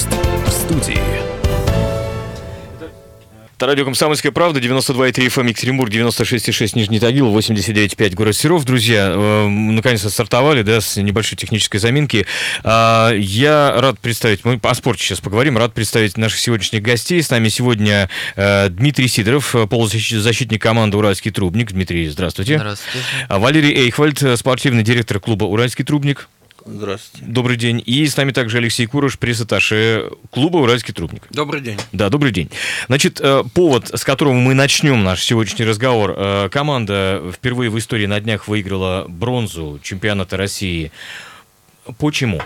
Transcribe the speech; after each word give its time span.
Гость 0.00 0.08
в 0.46 0.50
студии. 0.50 1.00
Это 3.56 3.66
радио 3.66 3.84
«Комсомольская 3.84 4.32
правда», 4.32 4.58
92,3 4.58 5.26
FM 5.26 5.48
Екатеринбург, 5.50 5.92
96,6 5.92 6.70
Нижний 6.76 6.98
Тагил, 6.98 7.36
89,5 7.36 8.14
город 8.14 8.34
Серов. 8.34 8.64
Друзья, 8.64 9.12
э, 9.14 9.48
наконец-то 9.48 10.08
стартовали, 10.08 10.62
да, 10.62 10.80
с 10.80 10.96
небольшой 10.96 11.36
технической 11.36 11.78
заминки. 11.78 12.24
А, 12.64 13.12
я 13.12 13.74
рад 13.76 13.98
представить, 14.00 14.46
мы 14.46 14.58
о 14.62 14.74
спорте 14.74 15.04
сейчас 15.04 15.20
поговорим, 15.20 15.58
рад 15.58 15.74
представить 15.74 16.16
наших 16.16 16.38
сегодняшних 16.38 16.80
гостей. 16.80 17.22
С 17.22 17.28
нами 17.28 17.50
сегодня 17.50 18.08
э, 18.36 18.70
Дмитрий 18.70 19.08
Сидоров, 19.08 19.54
полузащитник 19.68 20.62
команды 20.62 20.96
«Уральский 20.96 21.30
трубник». 21.30 21.72
Дмитрий, 21.72 22.08
здравствуйте. 22.08 22.56
Здравствуйте. 22.56 23.06
А 23.28 23.38
Валерий 23.38 23.74
Эйхвальд, 23.74 24.24
спортивный 24.38 24.82
директор 24.82 25.20
клуба 25.20 25.44
«Уральский 25.44 25.84
трубник». 25.84 26.30
Здравствуйте. 26.74 27.26
Добрый 27.26 27.56
день. 27.56 27.82
И 27.84 28.06
с 28.06 28.16
нами 28.16 28.30
также 28.32 28.58
Алексей 28.58 28.86
Курош, 28.86 29.18
пресс-атташе 29.18 30.10
клуба 30.30 30.58
«Уральский 30.58 30.94
трубник». 30.94 31.26
Добрый 31.30 31.60
день. 31.60 31.78
Да, 31.92 32.08
добрый 32.10 32.30
день. 32.32 32.48
Значит, 32.86 33.20
э, 33.20 33.42
повод, 33.54 33.90
с 33.92 34.04
которого 34.04 34.34
мы 34.34 34.54
начнем 34.54 35.02
наш 35.02 35.22
сегодняшний 35.22 35.64
разговор. 35.64 36.14
Э, 36.16 36.48
команда 36.50 37.22
впервые 37.34 37.70
в 37.70 37.78
истории 37.78 38.06
на 38.06 38.20
днях 38.20 38.46
выиграла 38.46 39.06
бронзу 39.08 39.80
чемпионата 39.82 40.36
России. 40.36 40.92
Почему? 41.98 42.40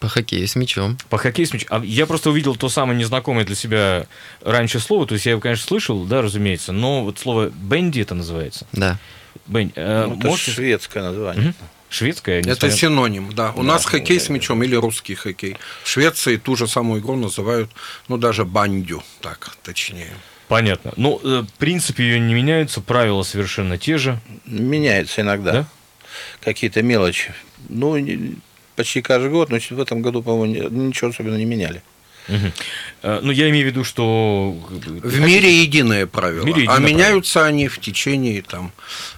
По 0.00 0.08
хоккею 0.08 0.46
с 0.48 0.56
мячом. 0.56 0.96
По 1.10 1.18
хоккею 1.18 1.46
с 1.46 1.52
мячом. 1.52 1.68
А 1.70 1.84
я 1.84 2.06
просто 2.06 2.30
увидел 2.30 2.56
то 2.56 2.68
самое 2.68 2.98
незнакомое 2.98 3.44
для 3.44 3.54
себя 3.56 4.06
раньше 4.42 4.80
слово. 4.80 5.06
То 5.06 5.14
есть 5.14 5.26
я 5.26 5.32
его, 5.32 5.40
конечно, 5.40 5.66
слышал, 5.66 6.04
да, 6.04 6.22
разумеется, 6.22 6.72
но 6.72 7.04
вот 7.04 7.18
слово 7.18 7.50
«бенди» 7.50 8.00
это 8.00 8.14
называется. 8.14 8.66
Да. 8.72 8.98
Бенди. 9.46 9.72
э, 9.76 10.06
Ну, 10.06 10.16
это 10.18 10.26
можете- 10.26 10.50
шведское 10.52 11.02
название. 11.02 11.44
Мгм. 11.46 11.54
Шведское? 11.88 12.40
Это 12.40 12.48
несмотря- 12.50 12.70
синоним, 12.76 13.32
да. 13.32 13.52
У 13.52 13.58
Да, 13.58 13.62
нас 13.62 13.84
хоккей 13.84 14.18
да, 14.18 14.24
с 14.24 14.26
да. 14.28 14.34
мячом 14.34 14.62
или 14.62 14.74
русский 14.74 15.14
хоккей. 15.14 15.56
В 15.84 15.88
Швеции 15.88 16.36
ту 16.36 16.56
же 16.56 16.66
самую 16.66 17.00
игру 17.00 17.16
называют, 17.16 17.70
ну, 18.08 18.16
даже 18.18 18.44
бандю, 18.44 19.02
так 19.20 19.56
точнее. 19.62 20.10
Понятно. 20.48 20.92
Ну, 20.96 21.20
э, 21.24 21.44
принципы 21.58 22.02
ее 22.02 22.20
не 22.20 22.34
меняются, 22.34 22.80
правила 22.80 23.22
совершенно 23.22 23.78
те 23.78 23.98
же. 23.98 24.20
Меняется 24.46 25.22
иногда. 25.22 25.52
Да? 25.52 25.66
Какие-то 26.42 26.82
мелочи. 26.82 27.34
Ну, 27.68 27.96
почти 28.76 29.02
каждый 29.02 29.30
год, 29.30 29.50
но 29.50 29.58
в 29.58 29.80
этом 29.80 30.02
году, 30.02 30.22
по-моему, 30.22 30.68
ничего 30.68 31.10
особенно 31.10 31.36
не 31.36 31.44
меняли. 31.44 31.82
Э, 32.28 33.20
Ну, 33.22 33.30
я 33.32 33.48
имею 33.50 33.66
в 33.66 33.70
виду, 33.70 33.84
что... 33.84 34.56
В 34.70 35.20
мире 35.20 35.62
единое 35.62 36.06
правило, 36.06 36.42
В 36.42 36.46
мире 36.46 36.66
а 36.68 36.74
единое 36.74 36.90
меняются 36.92 37.44
они 37.44 37.68
в 37.68 37.78
течение 37.80 38.42
там 38.42 38.72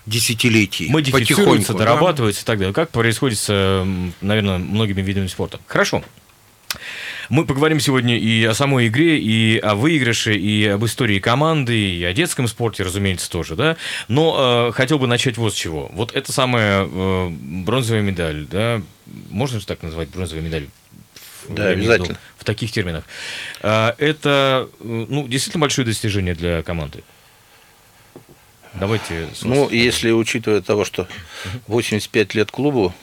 десятилетий. 0.06 0.88
модифицируется, 0.88 1.72
потихоньку, 1.72 2.22
да. 2.22 2.30
и 2.30 2.32
так 2.44 2.58
далее. 2.58 2.74
Как 2.74 2.90
происходит 2.90 3.38
с, 3.38 3.86
наверное, 4.20 4.58
многими 4.58 5.02
видами 5.02 5.26
спорта. 5.26 5.60
Хорошо. 5.66 6.02
Мы 7.28 7.44
поговорим 7.44 7.78
сегодня 7.78 8.18
и 8.18 8.42
о 8.44 8.54
самой 8.54 8.88
игре, 8.88 9.18
и 9.18 9.58
о 9.58 9.74
выигрыше, 9.74 10.34
и 10.34 10.64
об 10.66 10.84
истории 10.86 11.18
команды, 11.18 11.78
и 11.78 12.02
о 12.04 12.12
детском 12.14 12.48
спорте, 12.48 12.84
разумеется, 12.84 13.30
тоже, 13.30 13.54
да. 13.54 13.76
Но 14.08 14.68
э, 14.68 14.72
хотел 14.72 14.98
бы 14.98 15.06
начать 15.06 15.36
вот 15.36 15.52
с 15.52 15.56
чего. 15.56 15.90
Вот 15.92 16.14
это 16.14 16.32
самая 16.32 16.86
э, 16.90 17.28
бронзовая 17.30 18.02
медаль, 18.02 18.46
да, 18.50 18.80
можно 19.30 19.60
же 19.60 19.66
так 19.66 19.82
назвать 19.82 20.08
бронзовая 20.08 20.42
медаль? 20.42 20.68
Да, 21.48 21.68
обязательно. 21.68 22.18
В 22.36 22.44
таких 22.44 22.70
терминах. 22.72 23.04
А, 23.62 23.94
Это, 23.98 24.68
э, 24.80 25.06
ну, 25.08 25.26
действительно 25.28 25.62
большое 25.62 25.86
достижение 25.86 26.34
для 26.34 26.62
команды. 26.62 27.02
Давайте. 28.74 29.28
Ну, 29.42 29.68
если 29.70 30.10
учитывая 30.10 30.60
того, 30.60 30.84
что 30.84 31.08
85 31.66 32.34
лет 32.34 32.50
клубу 32.50 32.94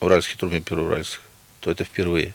Уральский 0.00 0.36
трубник 0.36 0.64
Первоуральск, 0.64 1.20
то 1.60 1.70
это 1.70 1.84
впервые. 1.84 2.34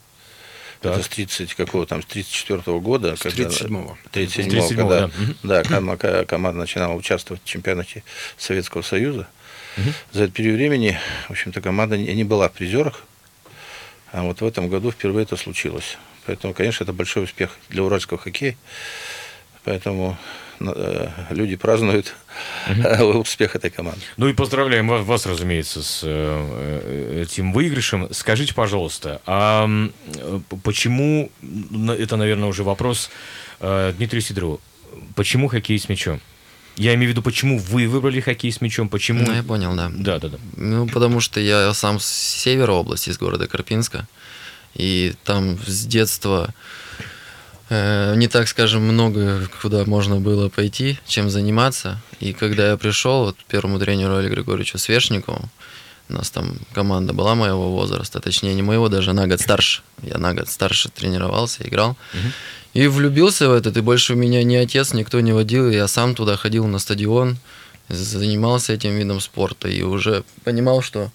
Так. 0.81 0.93
Это 0.93 1.03
с 1.03 1.07
30 1.07 1.53
какого 1.53 1.85
там, 1.85 2.01
с 2.01 2.05
34 2.05 2.79
года. 2.79 3.15
С 3.15 3.21
37-го. 3.21 3.97
37 4.11 4.49
С 4.49 4.71
37-го, 4.71 4.75
когда, 4.75 5.09
да. 5.43 6.25
Команда 6.25 6.59
начинала 6.59 6.93
участвовать 6.93 7.41
в 7.43 7.45
чемпионате 7.45 8.03
Советского 8.37 8.81
Союза. 8.81 9.27
За 10.11 10.23
этот 10.23 10.35
период 10.35 10.57
времени, 10.57 10.97
в 11.27 11.31
общем-то, 11.31 11.61
команда 11.61 11.97
не 11.97 12.13
не 12.13 12.23
была 12.23 12.49
в 12.49 12.53
призерах, 12.53 13.03
а 14.13 14.21
вот 14.21 14.41
в 14.41 14.45
этом 14.45 14.69
году 14.69 14.91
впервые 14.91 15.23
это 15.23 15.35
случилось. 15.35 15.97
Поэтому, 16.27 16.53
конечно, 16.53 16.83
это 16.83 16.93
большой 16.93 17.23
успех 17.23 17.57
для 17.69 17.83
уральского 17.83 18.19
хоккея. 18.19 18.55
Поэтому 19.63 20.17
э, 20.59 21.09
люди 21.31 21.55
празднуют 21.55 22.13
э, 22.67 23.01
успех 23.03 23.55
этой 23.55 23.71
команды. 23.71 24.01
Ну 24.17 24.27
и 24.27 24.33
поздравляем 24.33 24.87
вас, 24.87 25.03
вас, 25.03 25.25
разумеется, 25.25 25.81
с 25.81 26.01
э, 26.03 27.23
этим 27.23 27.53
выигрышем. 27.53 28.07
Скажите, 28.13 28.53
пожалуйста, 28.53 29.19
а 29.25 29.67
почему, 30.63 31.31
это, 31.97 32.15
наверное, 32.15 32.47
уже 32.47 32.63
вопрос 32.63 33.09
Дмитрию 33.59 34.21
Сидорову, 34.21 34.61
почему 35.15 35.47
хоккей 35.47 35.79
с 35.79 35.89
мячом? 35.89 36.21
Я 36.75 36.95
имею 36.95 37.09
в 37.09 37.11
виду, 37.11 37.21
почему 37.21 37.59
вы 37.59 37.87
выбрали 37.87 38.19
хоккей 38.19 38.51
с 38.51 38.59
мячом, 38.61 38.89
почему... 38.89 39.25
Ну, 39.25 39.33
я 39.33 39.43
понял, 39.43 39.75
да. 39.75 39.91
Да, 39.93 40.19
да, 40.19 40.29
да. 40.29 40.37
Ну, 40.57 40.87
потому 40.87 41.19
что 41.19 41.39
я 41.39 41.73
сам 41.73 41.99
с 41.99 42.05
севера 42.05 42.71
области, 42.71 43.09
из 43.09 43.17
города 43.17 43.47
Карпинска. 43.47 44.07
И 44.73 45.13
там 45.23 45.59
с 45.67 45.85
детства 45.85 46.49
э, 47.69 48.15
не 48.15 48.27
так, 48.27 48.47
скажем, 48.47 48.81
много 48.81 49.47
куда 49.61 49.85
можно 49.85 50.15
было 50.15 50.49
пойти, 50.49 50.97
чем 51.05 51.29
заниматься. 51.29 52.01
И 52.19 52.33
когда 52.33 52.71
я 52.71 52.77
пришел 52.77 53.25
вот, 53.25 53.37
к 53.37 53.43
первому 53.43 53.77
тренеру 53.79 54.15
Олегу 54.15 54.33
Григорьевичу 54.33 54.79
Свешникову, 54.79 55.49
у 56.09 56.13
нас 56.13 56.31
там 56.31 56.57
команда 56.73 57.13
была 57.13 57.35
моего 57.35 57.71
возраста, 57.71 58.19
точнее 58.19 58.55
не 58.55 58.61
моего, 58.61 58.89
даже 58.89 59.13
на 59.13 59.27
год 59.27 59.39
старше. 59.39 59.83
Я 60.01 60.17
на 60.17 60.33
год 60.33 60.49
старше 60.49 60.89
тренировался, 60.89 61.67
играл. 61.67 61.97
И 62.73 62.87
влюбился 62.87 63.49
в 63.49 63.53
этот, 63.53 63.77
и 63.77 63.81
больше 63.81 64.15
меня 64.15 64.43
ни 64.43 64.55
отец, 64.55 64.93
никто 64.93 65.19
не 65.21 65.31
водил. 65.31 65.69
Я 65.69 65.87
сам 65.87 66.15
туда 66.15 66.37
ходил 66.37 66.65
на 66.65 66.79
стадион, 66.79 67.37
занимался 67.89 68.73
этим 68.73 68.95
видом 68.95 69.19
спорта 69.19 69.67
и 69.67 69.83
уже 69.83 70.23
понимал, 70.43 70.81
что 70.81 71.11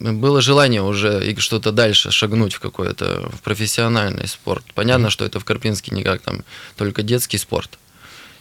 было 0.00 0.40
желание 0.42 0.82
уже 0.82 1.26
и 1.30 1.36
что-то 1.38 1.72
дальше 1.72 2.10
шагнуть 2.10 2.54
в 2.54 2.60
какой-то 2.60 3.30
в 3.32 3.40
профессиональный 3.42 4.26
спорт. 4.28 4.64
Понятно, 4.74 5.08
что 5.10 5.24
это 5.24 5.40
в 5.40 5.44
Карпинске 5.44 5.94
никак 5.94 6.20
там 6.22 6.42
только 6.76 7.02
детский 7.02 7.38
спорт. 7.38 7.78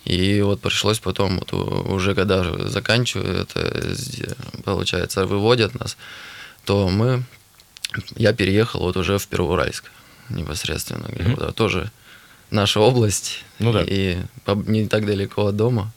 И 0.06 0.42
вот 0.42 0.62
пришлось 0.62 1.00
потом, 1.00 1.40
вот 1.40 1.54
у- 1.54 1.94
уже 1.94 2.16
когда 2.16 2.44
заканчиваю, 2.70 3.42
это 3.42 3.96
получается, 4.64 5.26
выводят 5.26 5.76
нас, 5.80 5.98
то 6.66 6.88
мы, 6.90 7.24
я 8.16 8.32
переехал 8.34 8.80
вот 8.82 8.96
уже 8.98 9.18
в 9.18 9.28
Первоуральск 9.28 9.92
непосредственно, 10.30 11.08
а 11.40 11.52
тоже 11.52 11.92
наша 12.52 12.80
область, 12.80 13.44
Ну 13.60 13.72
да. 13.74 13.84
и 13.86 14.18
не 14.66 14.88
так 14.88 15.06
далеко 15.06 15.48
от 15.48 15.56
дома. 15.56 15.92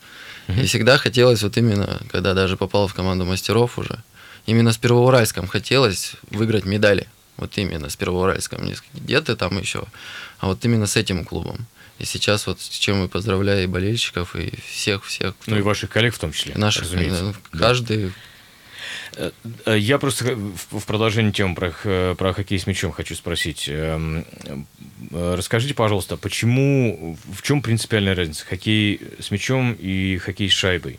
И 0.48 0.64
всегда 0.66 0.98
хотелось 0.98 1.42
вот 1.44 1.56
именно, 1.56 2.00
когда 2.10 2.34
даже 2.34 2.56
попал 2.56 2.88
в 2.88 2.94
команду 2.94 3.24
мастеров 3.24 3.78
уже, 3.78 4.02
именно 4.46 4.72
с 4.72 4.78
Первоуральском 4.78 5.46
хотелось 5.46 6.14
выиграть 6.30 6.64
медали. 6.64 7.06
Вот 7.36 7.56
именно 7.56 7.88
с 7.88 7.96
Первоуральском. 7.96 8.64
Не 8.64 8.74
где-то 8.94 9.36
там 9.36 9.56
еще, 9.58 9.84
а 10.40 10.46
вот 10.48 10.64
именно 10.64 10.86
с 10.86 10.96
этим 10.96 11.24
клубом. 11.24 11.66
И 12.00 12.04
сейчас 12.04 12.46
вот 12.46 12.60
с 12.60 12.68
чем 12.68 12.98
мы 12.98 13.08
поздравляю 13.08 13.62
и 13.64 13.66
болельщиков, 13.66 14.34
и 14.34 14.52
всех-всех, 14.66 15.34
Ну 15.46 15.58
и 15.58 15.62
ваших 15.62 15.88
коллег 15.90 16.14
в 16.14 16.18
том 16.18 16.32
числе, 16.32 16.54
наших, 16.56 16.82
разумеется. 16.84 17.24
э, 17.26 17.32
Да. 17.52 17.58
каждый 17.58 18.12
Э, 19.16 19.30
э, 19.66 19.78
Я 19.78 19.98
просто 19.98 20.34
в 20.36 20.80
в 20.80 20.86
продолжение 20.86 21.32
темы 21.32 21.54
про, 21.54 22.14
про 22.16 22.32
хоккей 22.32 22.58
с 22.58 22.66
мячом 22.66 22.92
хочу 22.92 23.14
спросить. 23.14 23.68
Э, 25.10 25.34
Расскажите, 25.36 25.74
пожалуйста, 25.74 26.16
почему, 26.16 27.16
в 27.32 27.42
чем 27.42 27.62
принципиальная 27.62 28.14
разница 28.14 28.46
хоккей 28.46 29.00
с 29.18 29.30
мячом 29.30 29.76
и 29.78 30.18
хоккей 30.18 30.48
с 30.48 30.52
шайбой? 30.52 30.98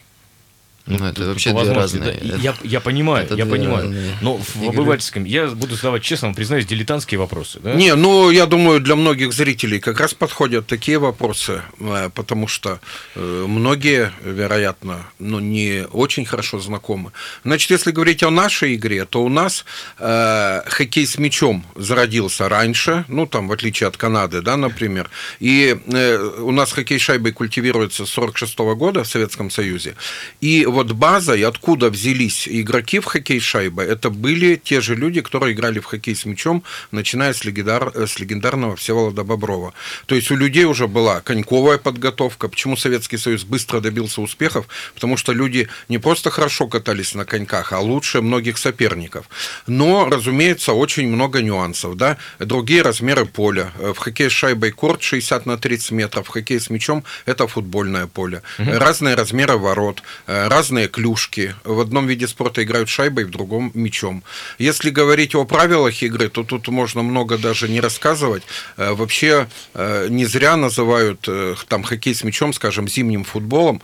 Ну, 0.87 1.05
это 1.05 1.25
вообще 1.25 1.51
две 1.53 1.71
разные. 1.73 2.03
да. 2.03 2.11
Это- 2.11 2.37
Я, 2.37 2.55
я 2.63 2.79
понимаю, 2.79 3.25
это 3.25 3.35
я 3.35 3.45
понимаю. 3.45 3.83
разные 3.85 4.15
Но 4.21 4.37
в 4.37 4.55
игры. 4.57 4.69
обывательском 4.69 5.23
я 5.25 5.47
буду 5.47 5.75
задавать, 5.75 6.03
честно 6.03 6.27
вам 6.29 6.35
признаюсь, 6.35 6.65
дилетантские 6.65 7.19
вопросы. 7.19 7.59
Да? 7.61 7.73
Не, 7.75 7.95
ну, 7.95 8.29
я 8.31 8.45
думаю, 8.45 8.79
для 8.79 8.95
многих 8.95 9.31
зрителей 9.33 9.79
как 9.79 9.99
раз 9.99 10.13
подходят 10.13 10.67
такие 10.67 10.97
вопросы, 10.97 11.61
э, 11.79 12.09
потому 12.13 12.47
что 12.47 12.79
э, 13.15 13.45
многие, 13.47 14.11
вероятно, 14.23 15.05
ну, 15.19 15.39
не 15.39 15.85
очень 15.91 16.25
хорошо 16.25 16.59
знакомы. 16.59 17.11
Значит, 17.45 17.71
если 17.71 17.91
говорить 17.91 18.23
о 18.23 18.29
нашей 18.31 18.75
игре, 18.75 19.05
то 19.05 19.23
у 19.23 19.29
нас 19.29 19.65
э, 19.99 20.61
хоккей 20.67 21.05
с 21.05 21.17
мячом 21.17 21.63
зародился 21.75 22.49
раньше, 22.49 23.05
ну, 23.07 23.25
там, 23.27 23.47
в 23.47 23.51
отличие 23.51 23.87
от 23.87 23.97
Канады, 23.97 24.41
да, 24.41 24.57
например, 24.57 25.09
и 25.39 25.77
э, 25.87 26.17
у 26.39 26.51
нас 26.51 26.71
хоккей 26.71 26.97
с 26.99 27.01
шайбой 27.01 27.31
культивируется 27.31 28.05
с 28.05 28.09
46 28.09 28.57
года 28.75 29.03
в 29.03 29.07
Советском 29.07 29.49
Союзе, 29.51 29.95
и 30.41 30.65
вот 30.71 30.91
база, 30.91 31.33
и 31.33 31.43
откуда 31.43 31.89
взялись 31.89 32.47
игроки 32.47 32.99
в 32.99 33.05
хоккей 33.05 33.39
шайба, 33.39 33.83
это 33.83 34.09
были 34.09 34.55
те 34.55 34.81
же 34.81 34.95
люди, 34.95 35.21
которые 35.21 35.53
играли 35.53 35.79
в 35.79 35.85
хоккей 35.85 36.15
с 36.15 36.25
мячом, 36.25 36.63
начиная 36.91 37.33
с, 37.33 37.45
легендар, 37.45 37.91
с 37.95 38.19
легендарного 38.19 38.75
Всеволода 38.75 39.23
Боброва. 39.23 39.73
То 40.05 40.15
есть 40.15 40.31
у 40.31 40.35
людей 40.35 40.65
уже 40.65 40.87
была 40.87 41.21
коньковая 41.21 41.77
подготовка. 41.77 42.47
Почему 42.47 42.77
Советский 42.77 43.17
Союз 43.17 43.43
быстро 43.43 43.79
добился 43.79 44.21
успехов? 44.21 44.65
Потому 44.93 45.17
что 45.17 45.33
люди 45.33 45.67
не 45.89 45.97
просто 45.97 46.31
хорошо 46.31 46.67
катались 46.67 47.15
на 47.15 47.25
коньках, 47.25 47.73
а 47.73 47.79
лучше 47.79 48.21
многих 48.21 48.57
соперников. 48.57 49.29
Но, 49.67 50.07
разумеется, 50.09 50.73
очень 50.73 51.07
много 51.07 51.41
нюансов. 51.41 51.97
Да? 51.97 52.17
Другие 52.39 52.81
размеры 52.81 53.25
поля. 53.25 53.71
В 53.77 53.97
хоккее 53.97 54.29
с 54.29 54.33
шайбой 54.33 54.71
корт 54.71 55.01
60 55.01 55.45
на 55.45 55.57
30 55.57 55.91
метров, 55.91 56.27
в 56.27 56.29
хоккее 56.29 56.59
с 56.59 56.69
мячом 56.69 57.03
это 57.25 57.47
футбольное 57.47 58.07
поле. 58.07 58.41
Угу. 58.59 58.71
Разные 58.71 59.15
размеры 59.15 59.57
ворот, 59.57 60.01
э, 60.27 60.47
разные 60.61 60.87
клюшки. 60.87 61.55
В 61.63 61.79
одном 61.79 62.05
виде 62.05 62.27
спорта 62.27 62.61
играют 62.61 62.87
шайбой, 62.87 63.23
в 63.23 63.31
другом 63.31 63.71
мячом. 63.73 64.23
Если 64.59 64.91
говорить 64.91 65.33
о 65.33 65.43
правилах 65.43 66.03
игры, 66.03 66.29
то 66.29 66.43
тут 66.43 66.67
можно 66.67 67.01
много 67.01 67.39
даже 67.39 67.67
не 67.67 67.81
рассказывать. 67.81 68.43
Э, 68.77 68.93
вообще 68.93 69.47
э, 69.73 70.07
не 70.09 70.25
зря 70.25 70.57
называют 70.57 71.27
там 71.67 71.81
хоккей 71.83 72.13
с 72.13 72.23
мячом, 72.23 72.53
скажем, 72.53 72.87
зимним 72.87 73.23
футболом. 73.23 73.81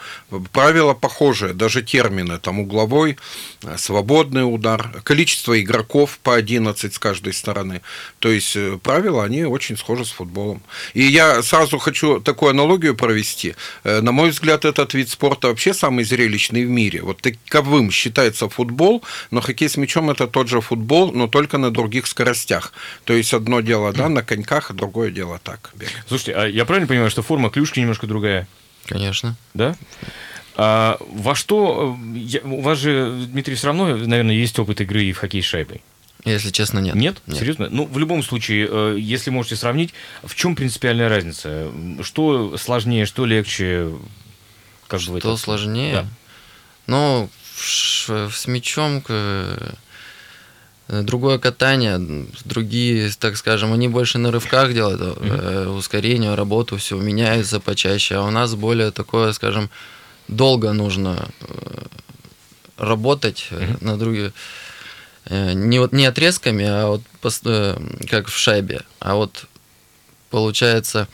Правила 0.52 0.94
похожие, 0.94 1.54
даже 1.54 1.82
термины. 1.82 2.38
Там 2.38 2.60
угловой, 2.60 3.18
свободный 3.78 4.44
удар, 4.44 5.02
количество 5.04 5.60
игроков 5.60 6.20
по 6.22 6.36
11 6.36 6.94
с 6.94 7.00
каждой 7.00 7.34
стороны. 7.34 7.82
То 8.20 8.30
есть 8.30 8.56
правила, 8.84 9.24
они 9.24 9.46
очень 9.46 9.78
схожи 9.78 10.06
с 10.06 10.12
футболом. 10.12 10.62
И 10.94 11.02
я 11.02 11.42
сразу 11.42 11.80
хочу 11.80 12.20
такую 12.20 12.52
аналогию 12.52 12.96
провести. 12.96 13.56
На 13.84 14.12
мой 14.12 14.30
взгляд, 14.30 14.66
этот 14.66 14.94
вид 14.94 15.10
спорта 15.10 15.48
вообще 15.48 15.74
самый 15.74 16.06
зрелищный 16.06 16.67
в 16.68 16.70
мире. 16.70 17.02
Вот 17.02 17.22
таковым 17.22 17.92
считается 17.92 18.48
футбол, 18.50 19.04
но 19.32 19.42
хоккей 19.42 19.70
с 19.70 19.78
мячом 19.78 20.10
это 20.10 20.28
тот 20.28 20.48
же 20.48 20.62
футбол, 20.62 21.12
но 21.12 21.28
только 21.28 21.58
на 21.58 21.72
других 21.72 22.08
скоростях. 22.08 22.74
То 23.04 23.14
есть 23.14 23.34
одно 23.34 23.62
дело, 23.62 23.94
да, 23.94 24.10
на 24.10 24.22
коньках, 24.22 24.72
а 24.72 24.74
другое 24.74 25.12
дело 25.12 25.40
так. 25.44 25.72
Бегать. 25.74 25.96
Слушайте, 26.08 26.34
а 26.34 26.46
я 26.46 26.66
правильно 26.66 26.88
понимаю, 26.88 27.10
что 27.10 27.22
форма 27.22 27.50
клюшки 27.50 27.80
немножко 27.80 28.06
другая? 28.06 28.48
Конечно. 28.86 29.36
Да? 29.54 29.76
А 30.56 30.98
во 31.00 31.36
что... 31.36 31.98
Я, 32.16 32.42
у 32.44 32.62
вас 32.62 32.80
же, 32.80 33.26
Дмитрий, 33.32 33.56
все 33.56 33.68
равно, 33.68 33.96
наверное, 33.96 34.36
есть 34.36 34.58
опыт 34.60 34.82
игры 34.82 35.04
и 35.04 35.14
в 35.14 35.18
хоккей 35.18 35.42
с 35.42 35.46
шайбой. 35.46 35.82
Если 36.26 36.50
честно, 36.50 36.80
нет. 36.80 36.96
Нет? 36.96 37.22
нет. 37.28 37.38
Серьезно? 37.38 37.70
Ну, 37.70 37.86
в 37.86 37.98
любом 37.98 38.24
случае, 38.24 38.68
э, 38.70 38.98
если 39.00 39.30
можете 39.30 39.56
сравнить, 39.56 39.94
в 40.24 40.36
чем 40.36 40.56
принципиальная 40.56 41.10
разница? 41.10 41.72
Что 42.02 42.58
сложнее, 42.58 43.06
что 43.06 43.26
легче? 43.26 43.92
Как 44.88 45.00
что 45.00 45.18
это? 45.18 45.38
сложнее? 45.38 45.94
Да. 45.94 46.08
Ну, 46.88 47.30
с 47.60 48.48
мячом 48.48 49.04
э, 49.10 49.74
другое 50.88 51.38
катание, 51.38 52.26
другие, 52.46 53.12
так 53.20 53.38
скажем, 53.38 53.74
они 53.74 53.88
больше 53.88 54.18
на 54.18 54.32
рывках 54.32 54.74
делают, 54.74 55.02
mm-hmm. 55.02 55.78
ускорение, 55.78 56.36
работу, 56.36 56.78
все 56.78 56.98
меняется 56.98 57.60
почаще, 57.60 58.16
а 58.16 58.24
у 58.24 58.32
нас 58.32 58.56
более 58.56 58.92
такое, 58.92 59.34
скажем, 59.34 59.70
долго 60.28 60.72
нужно 60.74 61.28
работать 62.78 63.48
mm-hmm. 63.52 63.84
на 63.84 63.98
другие 63.98 64.34
не 65.30 65.80
вот 65.80 65.92
не 65.92 66.06
отрезками, 66.06 66.66
а 66.66 66.88
вот 66.88 67.02
как 68.10 68.28
в 68.28 68.38
шайбе, 68.38 68.82
а 69.00 69.16
вот 69.16 69.46
получается 70.30 71.08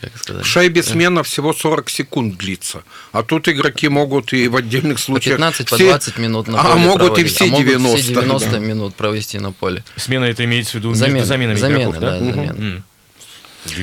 как 0.00 0.16
сказать? 0.16 0.44
В 0.44 0.48
шайбе 0.48 0.82
смена 0.82 1.22
всего 1.22 1.52
40 1.52 1.90
секунд 1.90 2.36
длится. 2.38 2.82
А 3.12 3.22
тут 3.22 3.48
игроки 3.48 3.88
могут 3.88 4.32
и 4.32 4.48
в 4.48 4.56
отдельных 4.56 4.98
случаях... 4.98 5.36
По 5.36 5.42
15, 5.52 5.66
все... 5.68 5.76
по 5.76 5.84
20 5.84 6.18
минут 6.18 6.48
на 6.48 6.60
а 6.60 6.62
поле 6.62 6.74
А 6.74 6.76
могут 6.76 6.98
проводить. 6.98 7.26
и 7.26 7.34
все 7.34 7.48
90. 7.50 7.74
А 7.74 7.78
могут 7.78 8.00
все 8.00 8.12
90 8.14 8.50
да. 8.50 8.58
минут 8.58 8.94
провести 8.94 9.38
на 9.38 9.52
поле. 9.52 9.84
Смена 9.96 10.24
это 10.24 10.44
имеется 10.44 10.72
в 10.72 10.74
виду 10.76 10.94
замена, 10.94 11.26
заменами 11.26 11.56
замена, 11.56 11.82
игроков, 11.82 12.00
да? 12.00 12.10
да 12.10 12.16
угу. 12.18 12.34
замена. 12.34 12.82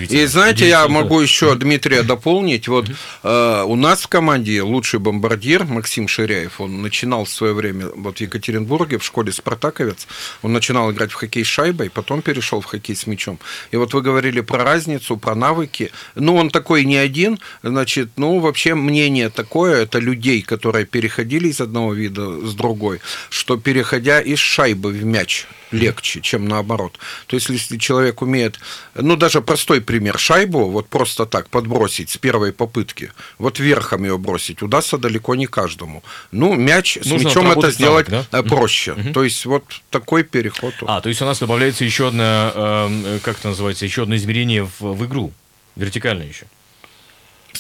И 0.09 0.25
знаете, 0.25 0.67
я 0.67 0.87
могу 0.87 1.19
еще 1.19 1.55
Дмитрия 1.55 2.03
дополнить. 2.03 2.67
Вот 2.67 2.89
э, 3.23 3.63
у 3.65 3.75
нас 3.75 4.03
в 4.03 4.07
команде 4.07 4.61
лучший 4.61 4.99
бомбардир 4.99 5.65
Максим 5.65 6.07
Ширяев. 6.07 6.61
Он 6.61 6.81
начинал 6.81 7.25
в 7.25 7.29
свое 7.29 7.53
время 7.53 7.87
вот 7.95 8.17
в 8.17 8.21
Екатеринбурге 8.21 8.97
в 8.97 9.03
школе 9.03 9.31
Спартаковец. 9.31 10.07
Он 10.41 10.53
начинал 10.53 10.91
играть 10.91 11.11
в 11.11 11.15
хоккей 11.15 11.43
с 11.43 11.47
шайбой, 11.47 11.89
потом 11.89 12.21
перешел 12.21 12.61
в 12.61 12.65
хоккей 12.65 12.95
с 12.95 13.05
мячом. 13.05 13.39
И 13.71 13.77
вот 13.77 13.93
вы 13.93 14.01
говорили 14.01 14.41
про 14.41 14.63
разницу, 14.63 15.17
про 15.17 15.35
навыки. 15.35 15.91
Ну, 16.15 16.35
он 16.35 16.49
такой 16.49 16.85
не 16.85 16.97
один. 16.97 17.39
Значит, 17.61 18.09
ну, 18.15 18.39
вообще 18.39 18.75
мнение 18.75 19.29
такое, 19.29 19.83
это 19.83 19.99
людей, 19.99 20.41
которые 20.41 20.85
переходили 20.85 21.49
из 21.49 21.61
одного 21.61 21.93
вида 21.93 22.45
с 22.45 22.53
другой, 22.53 23.01
что 23.29 23.57
переходя 23.57 24.21
из 24.21 24.39
шайбы 24.39 24.91
в 24.91 25.03
мяч, 25.03 25.47
легче, 25.71 26.21
чем 26.21 26.47
наоборот. 26.47 26.97
То 27.27 27.35
есть, 27.35 27.49
если 27.49 27.77
человек 27.77 28.21
умеет, 28.21 28.59
ну, 28.95 29.15
даже 29.15 29.41
простой 29.65 29.81
пример, 29.81 30.19
шайбу 30.19 30.69
вот 30.69 30.87
просто 30.87 31.25
так 31.25 31.49
подбросить 31.49 32.11
с 32.11 32.17
первой 32.17 32.51
попытки, 32.51 33.11
вот 33.39 33.59
верхом 33.59 34.03
ее 34.03 34.17
бросить, 34.17 34.61
удастся 34.61 34.97
далеко 34.97 35.33
не 35.33 35.47
каждому. 35.47 36.03
Ну, 36.31 36.53
мяч 36.53 36.99
с 37.01 37.05
Нужно 37.05 37.29
мячом 37.29 37.51
это 37.51 37.71
сделать 37.71 38.07
навык, 38.09 38.27
да? 38.31 38.39
Э, 38.39 38.43
проще. 38.43 38.91
Угу. 38.91 39.13
То 39.13 39.23
есть, 39.23 39.45
вот 39.45 39.63
такой 39.89 40.23
переход. 40.23 40.75
А, 40.85 41.01
то 41.01 41.09
есть, 41.09 41.19
у 41.23 41.25
нас 41.25 41.39
добавляется 41.39 41.83
еще 41.83 42.09
одно, 42.09 42.51
э, 42.53 43.19
как 43.23 43.39
это 43.39 43.49
называется, 43.49 43.85
еще 43.85 44.03
одно 44.03 44.15
измерение 44.15 44.65
в, 44.65 44.81
в 44.81 45.05
игру, 45.05 45.31
вертикальное 45.75 46.27
еще. 46.27 46.45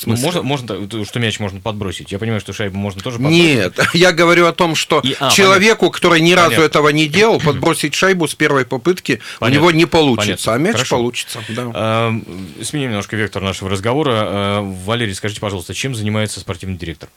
Ну, 0.05 0.15
можно, 0.17 0.41
можно, 0.41 1.05
что 1.05 1.19
мяч 1.19 1.39
можно 1.39 1.59
подбросить. 1.59 2.11
Я 2.11 2.19
понимаю, 2.19 2.41
что 2.41 2.53
шайбу 2.53 2.77
можно 2.77 3.01
тоже 3.01 3.17
подбросить. 3.17 3.43
Нет, 3.43 3.79
я 3.93 4.11
говорю 4.11 4.47
о 4.47 4.53
том, 4.53 4.75
что 4.75 4.99
и, 5.01 5.15
а, 5.19 5.29
человеку, 5.29 5.81
понятно. 5.81 5.95
который 5.95 6.21
ни 6.21 6.33
разу 6.33 6.49
понятно. 6.49 6.65
этого 6.65 6.89
не 6.89 7.07
делал, 7.07 7.39
подбросить 7.39 7.93
шайбу 7.93 8.27
с 8.27 8.35
первой 8.35 8.65
попытки 8.65 9.21
понятно. 9.39 9.47
у 9.47 9.61
него 9.61 9.71
не 9.71 9.85
получится, 9.85 10.51
понятно. 10.51 10.53
а 10.53 10.57
мяч 10.57 10.73
Хорошо. 10.73 10.95
получится. 10.97 11.39
Да. 11.49 11.71
А, 11.73 12.21
сменим 12.61 12.89
немножко 12.89 13.15
вектор 13.15 13.41
нашего 13.41 13.69
разговора. 13.69 14.11
А, 14.15 14.61
Валерий, 14.61 15.15
скажите, 15.15 15.41
пожалуйста, 15.41 15.73
чем 15.73 15.95
занимается 15.95 16.39
спортивный 16.39 16.77
директор? 16.77 17.09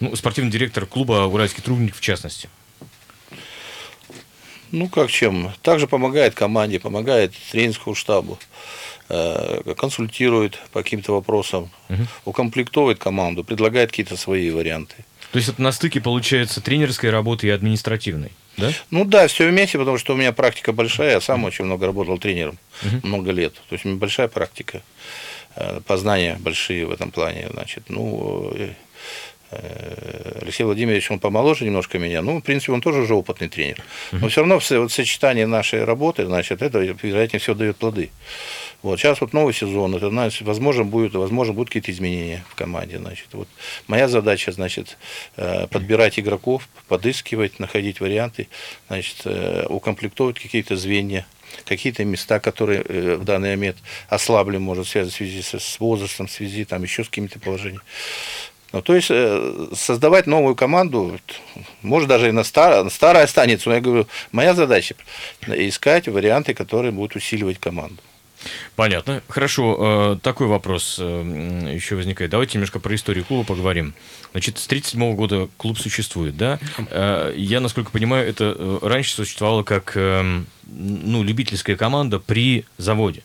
Ну, 0.00 0.14
спортивный 0.14 0.50
директор 0.50 0.84
клуба 0.84 1.24
«Уральский 1.24 1.62
трубник» 1.62 1.96
в 1.96 2.00
частности. 2.00 2.48
Ну, 4.72 4.88
как 4.88 5.10
чем? 5.10 5.52
Также 5.62 5.86
помогает 5.86 6.34
команде, 6.34 6.80
помогает 6.80 7.32
тренерскому 7.50 7.94
штабу. 7.94 8.38
Э, 9.08 9.62
консультирует 9.78 10.58
по 10.72 10.82
каким-то 10.82 11.12
вопросам, 11.12 11.70
угу. 11.88 12.02
укомплектовывает 12.24 12.98
команду, 12.98 13.44
предлагает 13.44 13.90
какие-то 13.90 14.16
свои 14.16 14.50
варианты. 14.50 14.96
То 15.30 15.38
есть 15.38 15.48
это 15.48 15.62
на 15.62 15.70
стыке 15.70 16.00
получается 16.00 16.60
тренерской 16.60 17.10
работы 17.10 17.46
и 17.46 17.50
административной, 17.50 18.32
да? 18.56 18.72
Ну 18.90 19.04
да, 19.04 19.28
все 19.28 19.48
вместе, 19.48 19.78
потому 19.78 19.98
что 19.98 20.14
у 20.14 20.16
меня 20.16 20.32
практика 20.32 20.72
большая, 20.72 21.12
я 21.12 21.20
сам 21.20 21.44
очень 21.44 21.66
много 21.66 21.86
работал 21.86 22.18
тренером, 22.18 22.58
угу. 22.82 23.06
много 23.06 23.30
лет. 23.30 23.54
То 23.68 23.74
есть 23.74 23.84
у 23.84 23.88
меня 23.90 23.98
большая 23.98 24.26
практика, 24.26 24.82
э, 25.54 25.80
познания 25.86 26.36
большие 26.40 26.84
в 26.84 26.90
этом 26.90 27.12
плане. 27.12 27.46
Значит, 27.52 27.84
ну, 27.88 28.50
э, 28.56 28.72
Алексей 29.50 30.64
Владимирович, 30.64 31.10
он 31.10 31.18
помоложе 31.18 31.64
немножко 31.64 31.98
меня, 31.98 32.22
ну, 32.22 32.38
в 32.38 32.42
принципе, 32.42 32.72
он 32.72 32.80
тоже 32.80 33.02
уже 33.02 33.14
опытный 33.14 33.48
тренер. 33.48 33.82
Но 34.12 34.28
все 34.28 34.40
равно 34.40 34.60
вот 34.70 34.92
сочетание 34.92 35.46
нашей 35.46 35.84
работы, 35.84 36.26
значит, 36.26 36.62
это, 36.62 36.78
вероятнее 36.80 37.40
всего, 37.40 37.54
дает 37.54 37.76
плоды. 37.76 38.10
Вот, 38.82 39.00
сейчас 39.00 39.20
вот 39.20 39.32
новый 39.32 39.54
сезон, 39.54 39.94
это, 39.96 40.10
значит, 40.10 40.42
возможно, 40.42 40.84
будет, 40.84 41.14
возможно, 41.14 41.52
будут 41.54 41.70
какие-то 41.70 41.90
изменения 41.90 42.44
в 42.48 42.54
команде. 42.54 42.98
Значит, 42.98 43.26
вот 43.32 43.48
моя 43.88 44.06
задача, 44.06 44.52
значит, 44.52 44.98
э, 45.36 45.66
подбирать 45.68 46.18
игроков, 46.18 46.68
подыскивать, 46.86 47.58
находить 47.58 48.00
варианты, 48.00 48.48
значит, 48.88 49.22
э, 49.24 49.66
укомплектовать 49.68 50.38
какие-то 50.38 50.76
звенья, 50.76 51.26
какие-то 51.64 52.04
места, 52.04 52.38
которые 52.38 52.82
э, 52.82 53.16
в 53.16 53.24
данный 53.24 53.50
момент 53.50 53.78
ослабли, 54.08 54.58
может, 54.58 54.86
в 54.86 54.90
связи, 54.90 55.10
в 55.10 55.14
связи 55.14 55.42
с 55.42 55.80
возрастом, 55.80 56.26
в 56.26 56.30
связи 56.30 56.64
там 56.64 56.82
еще 56.82 57.02
с 57.02 57.08
какими-то 57.08 57.40
положениями. 57.40 57.82
Ну, 58.76 58.82
то 58.82 58.94
есть 58.94 59.10
создавать 59.74 60.26
новую 60.26 60.54
команду, 60.54 61.18
может 61.80 62.10
даже 62.10 62.28
и 62.28 62.32
на 62.32 62.44
старая, 62.44 62.86
старая 62.90 63.24
останется, 63.24 63.70
но 63.70 63.76
я 63.76 63.80
говорю, 63.80 64.06
моя 64.32 64.54
задача 64.54 64.96
искать 65.46 66.08
варианты, 66.08 66.52
которые 66.52 66.92
будут 66.92 67.16
усиливать 67.16 67.58
команду. 67.58 68.02
Понятно. 68.76 69.22
Хорошо. 69.28 70.16
Э, 70.16 70.18
такой 70.22 70.46
вопрос 70.46 70.98
э, 71.00 71.72
еще 71.74 71.96
возникает. 71.96 72.30
Давайте 72.30 72.58
немножко 72.58 72.78
про 72.78 72.94
историю 72.94 73.24
клуба 73.24 73.44
поговорим. 73.44 73.94
Значит, 74.32 74.58
с 74.58 74.66
1937 74.66 75.16
года 75.16 75.48
клуб 75.56 75.78
существует, 75.78 76.36
да? 76.36 76.58
Э, 76.90 77.32
я, 77.34 77.60
насколько 77.60 77.90
понимаю, 77.90 78.28
это 78.28 78.78
раньше 78.82 79.14
существовало 79.14 79.62
как 79.62 79.96
ну, 79.96 81.22
любительская 81.22 81.76
команда 81.76 82.20
при 82.20 82.66
заводе. 82.76 83.22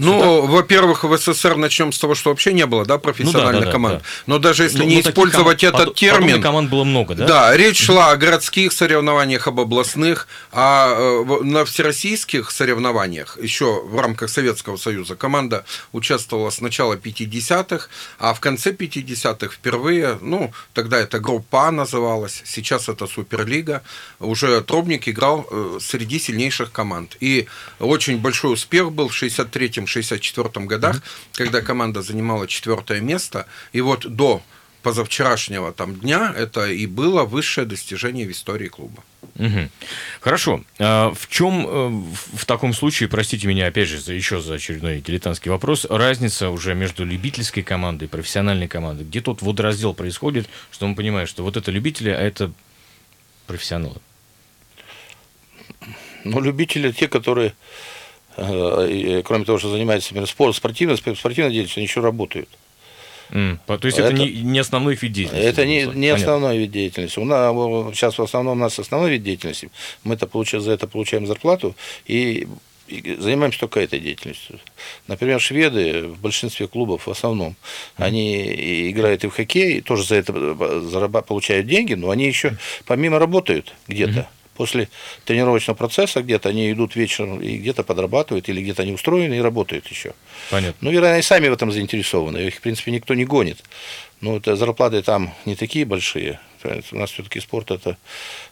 Ну, 0.00 0.46
во-первых, 0.46 1.04
в 1.04 1.16
СССР 1.16 1.56
начнем 1.56 1.92
с 1.92 1.98
того, 1.98 2.14
что 2.14 2.30
вообще 2.30 2.52
не 2.52 2.66
было, 2.66 2.84
да, 2.86 2.98
профессиональных 2.98 3.52
ну, 3.52 3.60
да, 3.60 3.66
да, 3.66 3.72
команд. 3.72 3.98
Да. 3.98 4.04
Но 4.26 4.38
даже 4.38 4.64
если 4.64 4.78
ну, 4.78 4.84
не 4.84 5.00
использовать 5.00 5.60
команд, 5.60 5.80
этот 5.80 5.94
термин... 5.94 6.42
команд 6.42 6.70
было 6.70 6.84
много, 6.84 7.14
да? 7.14 7.26
Да, 7.26 7.56
речь 7.56 7.80
шла 7.80 8.10
о 8.10 8.16
городских 8.16 8.72
соревнованиях, 8.72 9.46
об 9.46 9.60
областных, 9.60 10.26
а 10.52 10.94
э, 10.96 11.44
на 11.44 11.64
всероссийских 11.64 12.50
соревнованиях, 12.50 13.38
еще 13.40 13.82
в 13.84 13.98
рамках 14.00 14.30
Советского 14.30 14.76
Союза, 14.78 15.16
команда 15.16 15.64
участвовала 15.92 16.50
с 16.50 16.60
начала 16.60 16.94
50-х, 16.94 17.88
а 18.18 18.32
в 18.32 18.40
конце 18.40 18.72
50-х 18.72 19.54
впервые, 19.54 20.18
ну, 20.22 20.52
тогда 20.72 20.98
это 20.98 21.18
группа 21.18 21.68
А 21.68 21.70
называлась, 21.70 22.42
сейчас 22.46 22.88
это 22.88 23.06
Суперлига, 23.06 23.82
уже 24.18 24.60
Тробник 24.62 25.08
играл 25.08 25.46
э, 25.50 25.78
среди 25.80 26.18
сильнейших 26.18 26.72
команд. 26.72 27.16
И 27.20 27.46
очень 27.78 28.18
большой 28.18 28.54
успех 28.54 28.92
был 28.92 29.08
в 29.08 29.14
63-64 29.98 30.66
годах, 30.66 30.96
mm-hmm. 30.96 31.36
когда 31.36 31.60
команда 31.60 32.02
занимала 32.02 32.46
четвертое 32.46 33.00
место. 33.00 33.46
И 33.72 33.80
вот 33.80 34.06
до 34.06 34.42
позавчерашнего 34.82 35.72
там 35.72 35.94
дня 35.96 36.32
это 36.36 36.66
и 36.66 36.86
было 36.86 37.24
высшее 37.24 37.66
достижение 37.66 38.26
в 38.26 38.30
истории 38.30 38.68
клуба. 38.68 39.04
Угу. 39.36 39.68
Хорошо. 40.20 40.64
А 40.78 41.12
в 41.14 41.28
чем 41.28 41.66
э, 41.66 41.88
в 42.34 42.46
таком 42.46 42.72
случае, 42.74 43.08
простите 43.08 43.46
меня 43.46 43.66
опять 43.66 43.88
же 43.88 43.98
за, 43.98 44.12
еще 44.12 44.40
за 44.40 44.54
очередной 44.54 45.00
дилетантский 45.00 45.50
вопрос, 45.50 45.86
разница 45.88 46.50
уже 46.50 46.74
между 46.74 47.04
любительской 47.04 47.62
командой 47.62 48.04
и 48.04 48.08
профессиональной 48.08 48.68
командой? 48.68 49.04
Где 49.04 49.20
тот 49.20 49.42
водораздел 49.42 49.94
происходит, 49.94 50.48
что 50.70 50.86
мы 50.86 50.94
понимаем, 50.94 51.26
что 51.26 51.42
вот 51.42 51.56
это 51.56 51.70
любители, 51.70 52.10
а 52.10 52.20
это 52.20 52.52
профессионалы? 53.46 53.96
Ну, 56.24 56.40
любители 56.40 56.92
те, 56.92 57.08
которые 57.08 57.54
кроме 58.36 59.44
того, 59.44 59.58
что 59.58 59.70
занимаются 59.70 60.26
спорт, 60.26 60.56
спортивной, 60.56 60.96
спортивной 60.96 61.50
деятельностью, 61.50 61.80
они 61.80 61.86
еще 61.86 62.00
работают. 62.00 62.48
Mm. 63.30 63.58
То 63.66 63.86
есть 63.86 63.98
это, 63.98 64.08
это 64.08 64.16
не, 64.16 64.42
не 64.42 64.58
основной 64.58 64.96
вид 64.96 65.12
деятельности? 65.12 65.48
Это 65.48 65.64
не, 65.64 65.84
не 65.84 66.08
основной 66.08 66.58
вид 66.58 66.72
деятельности. 66.72 67.18
У 67.18 67.24
нас, 67.24 67.54
сейчас 67.94 68.18
в 68.18 68.22
основном 68.22 68.58
у 68.58 68.60
нас 68.60 68.78
основной 68.78 69.12
вид 69.12 69.22
деятельности. 69.22 69.70
Мы 70.04 70.14
это 70.14 70.26
получаем, 70.26 70.62
за 70.64 70.72
это 70.72 70.88
получаем 70.88 71.26
зарплату 71.26 71.76
и, 72.06 72.48
и 72.88 73.16
занимаемся 73.20 73.60
только 73.60 73.80
этой 73.80 74.00
деятельностью. 74.00 74.58
Например, 75.06 75.40
шведы 75.40 76.08
в 76.08 76.20
большинстве 76.20 76.66
клубов 76.66 77.06
в 77.06 77.10
основном, 77.10 77.50
mm. 77.98 78.04
они 78.04 78.90
играют 78.90 79.22
и 79.24 79.28
в 79.28 79.30
хоккей, 79.30 79.80
тоже 79.80 80.04
за 80.04 80.16
это 80.16 80.32
зарабатывают, 80.32 81.26
получают 81.26 81.66
деньги, 81.66 81.94
но 81.94 82.10
они 82.10 82.26
еще 82.26 82.56
помимо 82.86 83.18
работают 83.18 83.74
где-то. 83.86 84.12
Mm-hmm 84.12 84.26
после 84.54 84.88
тренировочного 85.24 85.76
процесса 85.76 86.22
где-то 86.22 86.48
они 86.48 86.70
идут 86.72 86.96
вечером 86.96 87.40
и 87.40 87.56
где-то 87.56 87.82
подрабатывают, 87.82 88.48
или 88.48 88.62
где-то 88.62 88.82
они 88.82 88.92
устроены 88.92 89.34
и 89.34 89.40
работают 89.40 89.86
еще. 89.88 90.12
Понятно. 90.50 90.76
Ну, 90.80 90.90
вероятно, 90.90 91.14
они 91.14 91.22
сами 91.22 91.48
в 91.48 91.52
этом 91.52 91.72
заинтересованы. 91.72 92.38
Их, 92.38 92.56
в 92.56 92.60
принципе, 92.60 92.90
никто 92.90 93.14
не 93.14 93.24
гонит. 93.24 93.62
Но 94.20 94.36
это 94.36 94.56
зарплаты 94.56 95.02
там 95.02 95.34
не 95.46 95.54
такие 95.54 95.84
большие. 95.84 96.40
У 96.64 96.96
нас 96.96 97.10
все-таки 97.10 97.40
спорт 97.40 97.70
это, 97.70 97.96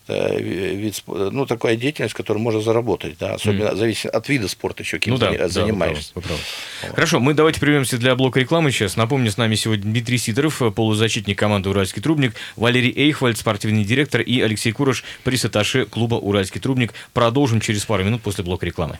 это 0.06 0.36
вид, 0.36 1.02
ну, 1.06 1.46
такая 1.46 1.76
деятельность, 1.76 2.14
которую 2.14 2.42
можно 2.42 2.60
заработать, 2.60 3.16
да, 3.18 3.34
особенно 3.34 3.68
mm. 3.68 3.76
зависит 3.76 4.06
от 4.06 4.28
вида 4.28 4.48
спорта 4.48 4.82
еще, 4.82 4.98
кем 4.98 5.14
ну, 5.14 5.18
да, 5.18 5.48
занимаешься. 5.48 6.12
Да, 6.14 6.20
вы 6.20 6.22
правы, 6.22 6.38
вы 6.38 6.82
правы. 6.82 6.94
Хорошо, 6.94 7.20
мы 7.20 7.34
давайте 7.34 7.60
прервемся 7.60 7.98
для 7.98 8.14
блока 8.16 8.40
рекламы 8.40 8.70
сейчас. 8.70 8.96
Напомню, 8.96 9.30
с 9.30 9.36
нами 9.36 9.54
сегодня 9.54 9.84
Дмитрий 9.84 10.18
Сидоров, 10.18 10.62
полузащитник 10.74 11.38
команды 11.38 11.68
«Уральский 11.70 12.02
трубник», 12.02 12.34
Валерий 12.56 12.92
Эйхвальд, 12.96 13.38
спортивный 13.38 13.84
директор, 13.84 14.20
и 14.20 14.40
Алексей 14.40 14.72
Курош, 14.72 15.04
пресс-атташе 15.24 15.84
клуба 15.86 16.14
«Уральский 16.16 16.60
трубник». 16.60 16.94
Продолжим 17.12 17.60
через 17.60 17.84
пару 17.84 18.04
минут 18.04 18.22
после 18.22 18.44
блока 18.44 18.66
рекламы. 18.66 18.98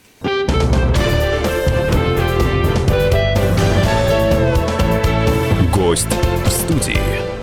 Гость 5.72 6.08
в 6.44 6.50
студии. 6.50 7.37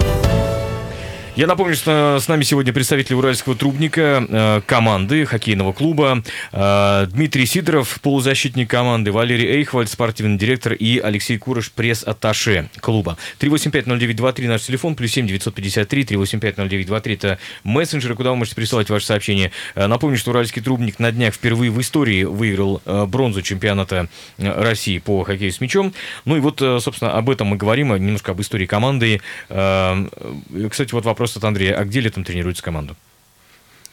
Я 1.35 1.47
напомню, 1.47 1.75
что 1.75 2.17
с 2.17 2.29
нами 2.29 2.43
сегодня 2.43 2.71
представитель 2.71 3.15
Уральского 3.15 3.55
трубника, 3.55 4.25
э, 4.25 4.61
команды 4.65 5.25
хоккейного 5.25 5.73
клуба, 5.73 6.23
э, 6.53 7.07
Дмитрий 7.07 7.45
Сидоров, 7.45 7.99
полузащитник 8.01 8.69
команды, 8.69 9.11
Валерий 9.11 9.57
Эйхвальд, 9.57 9.89
спортивный 9.89 10.37
директор 10.37 10.71
и 10.71 10.97
Алексей 10.97 11.37
Курыш, 11.37 11.73
пресс-атташе 11.73 12.69
клуба. 12.79 13.17
3850923 13.41 14.47
наш 14.47 14.61
телефон, 14.61 14.95
плюс 14.95 15.11
7 15.11 15.27
953 15.27 16.03
3850923 16.05 17.13
это 17.13 17.39
мессенджеры, 17.65 18.15
куда 18.15 18.29
вы 18.29 18.37
можете 18.37 18.55
присылать 18.55 18.89
ваши 18.89 19.05
сообщения. 19.05 19.51
Э, 19.75 19.87
напомню, 19.87 20.17
что 20.17 20.31
Уральский 20.31 20.61
трубник 20.61 20.99
на 20.99 21.11
днях 21.11 21.33
впервые 21.33 21.69
в 21.69 21.81
истории 21.81 22.23
выиграл 22.23 22.81
бронзу 22.85 23.41
чемпионата 23.41 24.07
России 24.37 24.99
по 24.99 25.25
хоккею 25.25 25.51
с 25.51 25.59
мячом. 25.59 25.93
Ну 26.23 26.37
и 26.37 26.39
вот, 26.39 26.59
собственно, 26.59 27.11
об 27.11 27.29
этом 27.29 27.47
мы 27.47 27.57
говорим, 27.57 27.93
немножко 27.93 28.31
об 28.31 28.39
истории 28.39 28.67
команды. 28.67 29.19
Кстати, 29.49 30.93
вот 30.93 31.03
вопрос 31.03 31.24
вопрос 31.25 31.37
от 31.37 31.43
Андрея. 31.43 31.75
А 31.77 31.85
где 31.85 32.01
летом 32.01 32.23
тренируется 32.23 32.63
команда? 32.63 32.95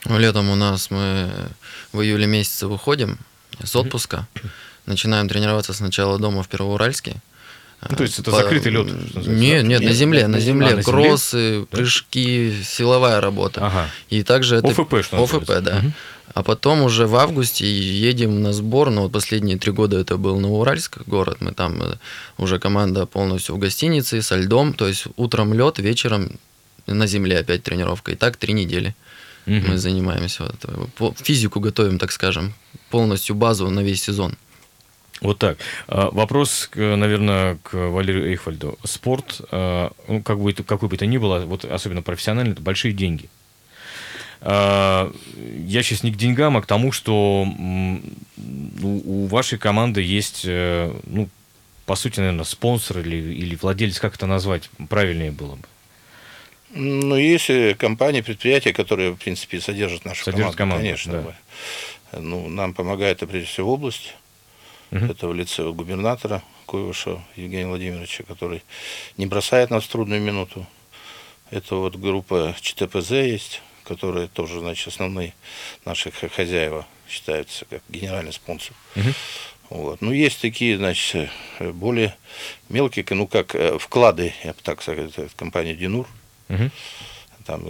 Ну, 0.05 0.19
летом 0.19 0.51
у 0.51 0.55
нас 0.55 0.91
мы 0.91 1.31
в 1.93 2.01
июле 2.01 2.27
месяце 2.27 2.67
выходим 2.67 3.19
с 3.63 3.75
отпуска. 3.77 4.27
Начинаем 4.87 5.29
тренироваться 5.29 5.73
сначала 5.73 6.19
дома 6.19 6.43
в 6.43 6.49
Первоуральске. 6.49 7.17
Ну, 7.89 7.97
то 7.97 8.03
есть 8.05 8.19
это 8.19 8.31
По... 8.31 8.37
закрытый 8.37 8.73
лед? 8.73 8.87
Нет, 9.27 9.65
нет, 9.65 9.83
на 9.83 9.93
земле, 9.93 10.29
на 10.29 10.41
земле. 10.41 10.69
А, 10.69 10.77
на 10.77 10.83
Кроссы, 10.83 11.53
земле? 11.53 11.67
прыжки, 11.67 12.63
силовая 12.65 13.21
работа. 13.21 13.67
Ага. 13.67 13.89
И 14.11 14.23
также 14.23 14.57
это... 14.57 14.69
ОФП, 14.69 15.03
что 15.03 15.23
ОФП, 15.23 15.61
да. 15.61 15.79
Угу. 15.79 15.93
А 16.35 16.43
потом 16.43 16.83
уже 16.83 17.07
в 17.07 17.17
августе 17.17 17.67
едем 17.67 18.43
на 18.43 18.53
сбор, 18.53 18.91
ну 18.91 19.03
вот 19.03 19.13
последние 19.13 19.59
три 19.59 19.73
года 19.73 19.99
это 19.99 20.17
был 20.17 20.41
Новоуральск 20.41 20.99
город, 21.07 21.39
мы 21.41 21.53
там 21.53 21.83
э, 21.83 21.97
уже 22.39 22.59
команда 22.59 23.05
полностью 23.05 23.57
в 23.57 23.59
гостинице, 23.59 24.23
со 24.23 24.37
льдом, 24.37 24.73
то 24.73 24.89
есть 24.89 25.07
утром 25.17 25.53
лед, 25.53 25.79
вечером 25.79 26.39
на 26.87 27.07
земле 27.07 27.39
опять 27.39 27.63
тренировка. 27.63 28.13
И 28.13 28.17
так 28.17 28.37
три 28.37 28.53
недели 28.53 28.95
угу. 29.47 29.57
мы 29.69 29.79
занимаемся. 29.79 30.53
Вот, 30.99 31.19
физику 31.19 31.61
готовим, 31.61 31.99
так 31.99 32.13
скажем, 32.13 32.55
полностью 32.91 33.35
базу 33.35 33.69
на 33.71 33.81
весь 33.81 34.03
сезон. 34.03 34.37
Вот 35.23 35.39
так. 35.39 35.59
А, 35.87 36.11
вопрос, 36.11 36.69
наверное, 36.75 37.57
к 37.63 37.75
Валерию 37.75 38.29
Эйхвальду. 38.29 38.77
Спорт, 38.85 39.41
а, 39.51 39.93
ну, 40.09 40.21
как 40.23 40.41
бы, 40.41 40.53
какой 40.53 40.89
бы 40.89 40.97
то 40.97 41.07
ни 41.07 41.17
было, 41.17 41.41
вот 41.41 41.65
особенно 41.65 42.03
профессиональный, 42.03 42.53
это 42.53 42.63
большие 42.63 42.93
деньги. 42.93 43.29
А, 44.41 45.13
я 45.65 45.83
сейчас 45.85 46.03
не 46.03 46.13
к 46.13 46.17
деньгам, 46.17 46.57
а 46.57 46.63
к 46.63 46.67
тому, 46.67 46.91
что 46.91 47.47
у 48.83 49.27
вашей 49.27 49.59
команды 49.59 50.03
есть, 50.03 50.43
э, 50.45 50.93
ну, 51.07 51.29
по 51.87 51.95
сути, 51.95 52.19
наверное, 52.19 52.45
спонсор 52.45 52.99
или, 52.99 53.17
или 53.17 53.55
владелец, 53.55 54.01
как 54.01 54.17
это 54.17 54.27
назвать, 54.27 54.69
правильнее 54.89 55.31
было 55.31 55.55
бы. 55.55 55.63
Ну, 56.75 57.17
есть 57.17 57.51
э, 57.51 57.75
компании, 57.75 58.23
предприятия, 58.23 58.73
которые, 58.73 59.13
в 59.13 59.17
принципе, 59.17 59.61
содержат 59.61 60.05
нашу 60.05 60.25
содержат 60.25 60.57
команду. 60.57 60.83
команду. 60.83 61.07
Конечно. 61.07 61.37
Да. 62.13 62.21
Ну, 62.21 62.49
нам 62.49 62.73
помогает, 62.73 63.19
это, 63.19 63.27
прежде 63.27 63.49
всего, 63.49 63.75
область. 63.75 64.15
Угу. 64.91 65.05
Это 65.05 65.29
в 65.29 65.35
лице 65.35 65.71
губернатора 65.71 66.43
Куйвышева 66.67 67.23
Евгения 67.37 67.67
Владимировича, 67.67 68.25
который 68.25 68.63
не 69.17 69.27
бросает 69.27 69.71
нас 69.71 69.85
в 69.85 69.89
трудную 69.89 70.21
минуту. 70.21 70.67
Это 71.51 71.77
вот 71.77 71.97
группа 71.97 72.55
ЧТПЗ 72.61 73.11
есть, 73.11 73.63
которые 73.85 74.29
тоже, 74.29 74.61
значит, 74.61 74.89
основные 74.89 75.35
наши 75.85 76.11
хозяева 76.11 76.87
считаются 77.09 77.67
как 77.67 77.83
генеральный 77.91 78.33
спонсор. 78.33 78.75
Угу. 78.97 79.09
Вот. 79.71 80.01
Ну, 80.01 80.13
есть 80.13 80.41
такие, 80.41 80.77
значит, 80.77 81.31
более 81.59 82.15
мелкие, 82.69 83.05
ну, 83.11 83.27
как 83.27 83.55
э, 83.55 83.79
вклады, 83.79 84.35
я 84.45 84.53
бы 84.53 84.59
так 84.63 84.83
сказать, 84.83 85.13
компания 85.37 85.75
Динур. 85.75 86.07
Угу. 86.49 86.71
Там, 87.45 87.63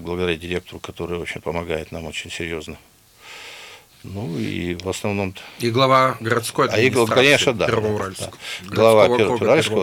благодаря 0.00 0.36
директору, 0.36 0.80
который 0.80 1.18
очень 1.18 1.40
помогает 1.40 1.92
нам 1.92 2.06
очень 2.06 2.30
серьезно. 2.30 2.78
Ну 4.04 4.38
и 4.38 4.74
в 4.74 4.88
основном... 4.88 5.34
И 5.58 5.70
глава 5.70 6.16
городской 6.20 6.68
администрации. 6.68 7.10
А 7.10 7.12
и, 7.12 7.14
конечно, 7.14 7.52
да. 7.52 7.66
Первоуральск. 7.66 8.30
Да. 8.62 8.74
Глава 8.74 9.16
Первоуральского. 9.16 9.82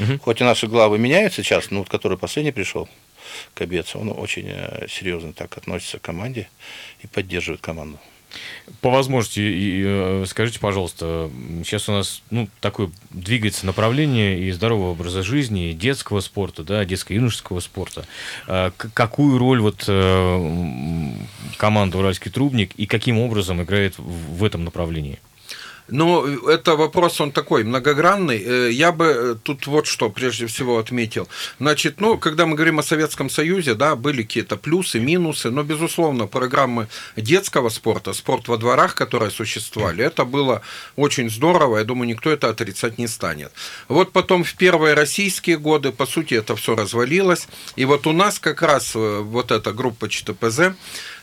Угу. 0.00 0.18
Хоть 0.22 0.40
и 0.40 0.44
наши 0.44 0.66
главы 0.66 0.98
меняются 0.98 1.42
сейчас, 1.42 1.70
но 1.70 1.80
вот 1.80 1.88
который 1.88 2.18
последний 2.18 2.52
пришел, 2.52 2.88
Кобец, 3.54 3.94
он 3.94 4.12
очень 4.16 4.48
э, 4.48 4.86
серьезно 4.88 5.32
так 5.32 5.56
относится 5.56 5.98
к 5.98 6.02
команде 6.02 6.48
и 7.02 7.06
поддерживает 7.06 7.60
команду. 7.60 7.98
По 8.80 8.90
возможности, 8.90 9.40
э, 9.40 10.24
скажите, 10.26 10.58
пожалуйста, 10.58 11.30
сейчас 11.64 11.88
у 11.88 11.92
нас 11.92 12.22
ну, 12.30 12.48
такое 12.60 12.90
двигается 13.10 13.66
направление 13.66 14.40
и 14.40 14.50
здорового 14.50 14.92
образа 14.92 15.22
жизни, 15.22 15.70
и 15.70 15.74
детского 15.74 16.20
спорта, 16.20 16.64
да, 16.64 16.84
детско-юношеского 16.84 17.60
спорта. 17.60 18.06
А 18.46 18.72
какую 18.94 19.38
роль 19.38 19.60
вот 19.60 19.84
э, 19.86 21.12
команда 21.56 21.98
«Уральский 21.98 22.30
трубник» 22.30 22.72
и 22.76 22.86
каким 22.86 23.18
образом 23.18 23.62
играет 23.62 23.94
в 23.98 24.44
этом 24.44 24.64
направлении? 24.64 25.18
Но 25.92 26.26
это 26.48 26.74
вопрос, 26.76 27.20
он 27.20 27.32
такой 27.32 27.64
многогранный. 27.64 28.42
Э, 28.42 28.70
я 28.70 28.92
бы 28.92 29.04
э, 29.04 29.34
тут 29.42 29.66
вот 29.66 29.86
что 29.86 30.08
прежде 30.08 30.46
всего 30.46 30.78
отметил. 30.78 31.28
Значит, 31.60 32.00
ну, 32.00 32.18
когда 32.18 32.46
мы 32.46 32.54
говорим 32.56 32.78
о 32.78 32.82
Советском 32.82 33.28
Союзе, 33.28 33.74
да, 33.74 33.94
были 33.94 34.22
какие-то 34.22 34.56
плюсы, 34.56 35.00
минусы, 35.00 35.50
но, 35.50 35.62
безусловно, 35.62 36.26
программы 36.26 36.88
детского 37.16 37.68
спорта, 37.68 38.14
спорт 38.14 38.48
во 38.48 38.56
дворах, 38.56 38.94
которые 38.94 39.30
существовали, 39.30 40.02
это 40.02 40.24
было 40.24 40.62
очень 40.96 41.28
здорово, 41.28 41.78
я 41.78 41.84
думаю, 41.84 42.08
никто 42.08 42.30
это 42.30 42.48
отрицать 42.48 42.98
не 42.98 43.06
станет. 43.06 43.52
Вот 43.88 44.12
потом 44.12 44.44
в 44.44 44.54
первые 44.54 44.94
российские 44.94 45.58
годы, 45.58 45.92
по 45.92 46.06
сути, 46.06 46.34
это 46.34 46.56
все 46.56 46.74
развалилось, 46.74 47.48
и 47.76 47.84
вот 47.84 48.06
у 48.06 48.12
нас 48.12 48.38
как 48.38 48.62
раз 48.62 48.92
э, 48.94 49.20
вот 49.20 49.50
эта 49.50 49.72
группа 49.72 50.08
ЧТПЗ, 50.08 50.72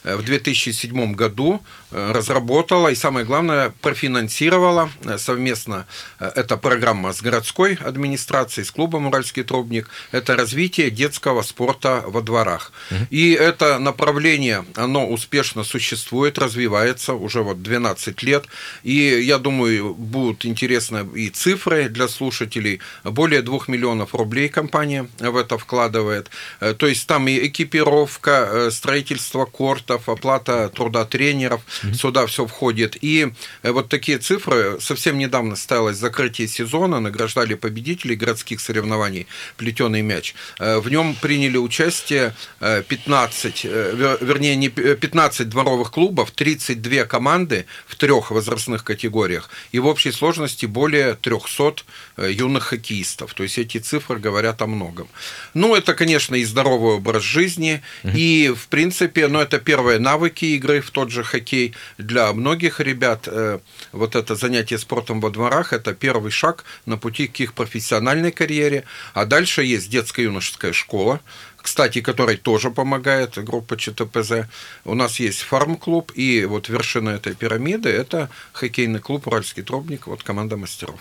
в 0.04 0.24
2007 0.24 1.14
году 1.14 1.62
э, 1.92 2.12
разработала 2.12 2.90
и, 2.90 2.96
самое 2.96 3.26
главное, 3.26 3.74
профинансировала 3.82 4.90
э, 5.04 5.18
совместно 5.18 5.86
эта 6.20 6.58
программа 6.58 7.14
с 7.14 7.22
городской 7.22 7.76
администрацией, 7.76 8.66
с 8.66 8.72
клубом 8.72 9.08
«Уральский 9.08 9.44
трубник». 9.44 9.90
Это 10.12 10.36
развитие 10.36 10.90
детского 10.90 11.42
спорта 11.42 12.04
во 12.06 12.22
дворах. 12.22 12.72
И 13.10 13.32
это 13.32 13.80
направление, 13.80 14.66
оно 14.76 15.08
успешно 15.08 15.64
существует, 15.64 16.38
развивается 16.38 17.14
уже 17.14 17.42
вот 17.42 17.62
12 17.62 18.24
лет. 18.24 18.46
И 18.84 18.94
я 18.94 19.38
думаю, 19.38 19.94
будут 19.94 20.46
интересны 20.46 21.08
и 21.16 21.30
цифры 21.30 21.90
для 21.90 22.08
слушателей. 22.08 22.80
Более 23.04 23.42
2 23.42 23.60
миллионов 23.68 24.16
рублей 24.16 24.50
компания 24.50 25.08
в 25.20 25.36
это 25.36 25.58
вкладывает. 25.58 26.30
То 26.60 26.88
есть 26.88 27.08
там 27.08 27.28
и 27.28 27.48
экипировка, 27.48 28.70
строительство 28.72 29.46
корт, 29.46 29.89
концертов, 29.90 30.10
оплата 30.10 30.70
труда 30.70 31.06
тренеров, 31.06 31.62
mm-hmm. 31.62 31.94
сюда 31.94 32.26
все 32.26 32.46
входит. 32.46 32.98
И 33.02 33.32
э, 33.64 33.72
вот 33.72 33.90
такие 33.90 34.18
цифры. 34.18 34.78
Совсем 34.80 35.18
недавно 35.18 35.56
состоялось 35.56 35.98
закрытие 35.98 36.48
сезона, 36.48 37.00
награждали 37.00 37.56
победителей 37.56 38.16
городских 38.16 38.60
соревнований 38.60 39.28
«Плетеный 39.58 40.02
мяч». 40.02 40.36
Э, 40.60 40.80
в 40.80 40.90
нем 40.90 41.16
приняли 41.16 41.58
участие 41.58 42.34
15, 42.60 43.62
э, 43.66 44.18
вернее, 44.22 44.56
не 44.56 44.70
15 44.70 45.50
дворовых 45.50 45.92
клубов, 45.92 46.32
32 46.32 47.06
команды 47.06 47.66
в 47.88 47.96
трех 47.96 48.32
возрастных 48.32 48.84
категориях 48.84 49.50
и 49.74 49.80
в 49.80 49.88
общей 49.88 50.12
сложности 50.12 50.68
более 50.68 51.16
300 51.16 51.84
юных 52.18 52.64
хоккеистов. 52.64 53.34
То 53.34 53.44
есть 53.44 53.58
эти 53.58 53.80
цифры 53.80 54.20
говорят 54.20 54.62
о 54.62 54.68
многом. 54.68 55.08
Ну, 55.54 55.76
это, 55.76 55.94
конечно, 55.94 56.36
и 56.36 56.46
здоровый 56.46 56.96
образ 56.96 57.24
жизни, 57.24 57.82
mm-hmm. 58.04 58.18
и, 58.18 58.54
в 58.56 58.68
принципе, 58.68 59.28
ну, 59.28 59.40
это 59.40 59.60
первое 59.60 59.79
первые 59.80 60.00
навыки 60.00 60.44
игры 60.44 60.82
в 60.82 60.92
тот 60.92 61.10
же 61.10 61.24
хоккей. 61.24 61.74
Для 61.98 62.34
многих 62.34 62.82
ребят 62.82 63.28
э, 63.28 63.60
вот 63.94 64.16
это 64.18 64.36
занятие 64.36 64.78
спортом 64.78 65.22
во 65.22 65.30
дворах– 65.30 65.72
это 65.74 65.94
первый 65.94 66.32
шаг 66.32 66.66
на 66.86 66.98
пути 66.98 67.28
к 67.28 67.40
их 67.40 67.54
профессиональной 67.54 68.34
карьере. 68.34 68.84
А 69.14 69.26
дальше 69.26 69.64
есть 69.64 69.90
детско-юношеская 69.90 70.74
школа, 70.74 71.22
кстати, 71.56 72.02
которой 72.02 72.36
тоже 72.36 72.72
помогает 72.72 73.38
группа 73.38 73.78
ЧТПЗ. 73.78 74.50
У 74.84 74.96
нас 74.96 75.22
есть 75.22 75.44
фарм-клуб, 75.44 76.12
и 76.14 76.44
вот 76.44 76.68
вершина 76.68 77.12
этой 77.12 77.34
пирамиды– 77.34 77.90
это 78.02 78.30
хоккейный 78.52 79.00
клуб 79.00 79.28
«Уральский 79.28 79.64
тропник», 79.64 80.08
вот 80.08 80.24
команда 80.24 80.58
мастеров. 80.58 81.00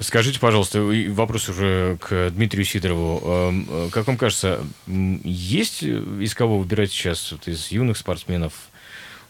Скажите, 0.00 0.40
пожалуйста, 0.40 0.82
вопрос 1.08 1.48
уже 1.48 1.98
к 2.00 2.30
Дмитрию 2.30 2.64
Сидорову. 2.64 3.22
Эм, 3.24 3.66
э, 3.68 3.88
как 3.90 4.06
вам 4.06 4.16
кажется, 4.16 4.64
есть 4.86 5.82
из 5.82 6.34
кого 6.34 6.58
выбирать 6.58 6.90
сейчас 6.90 7.32
вот 7.32 7.46
из 7.48 7.70
юных 7.70 7.96
спортсменов 7.96 8.52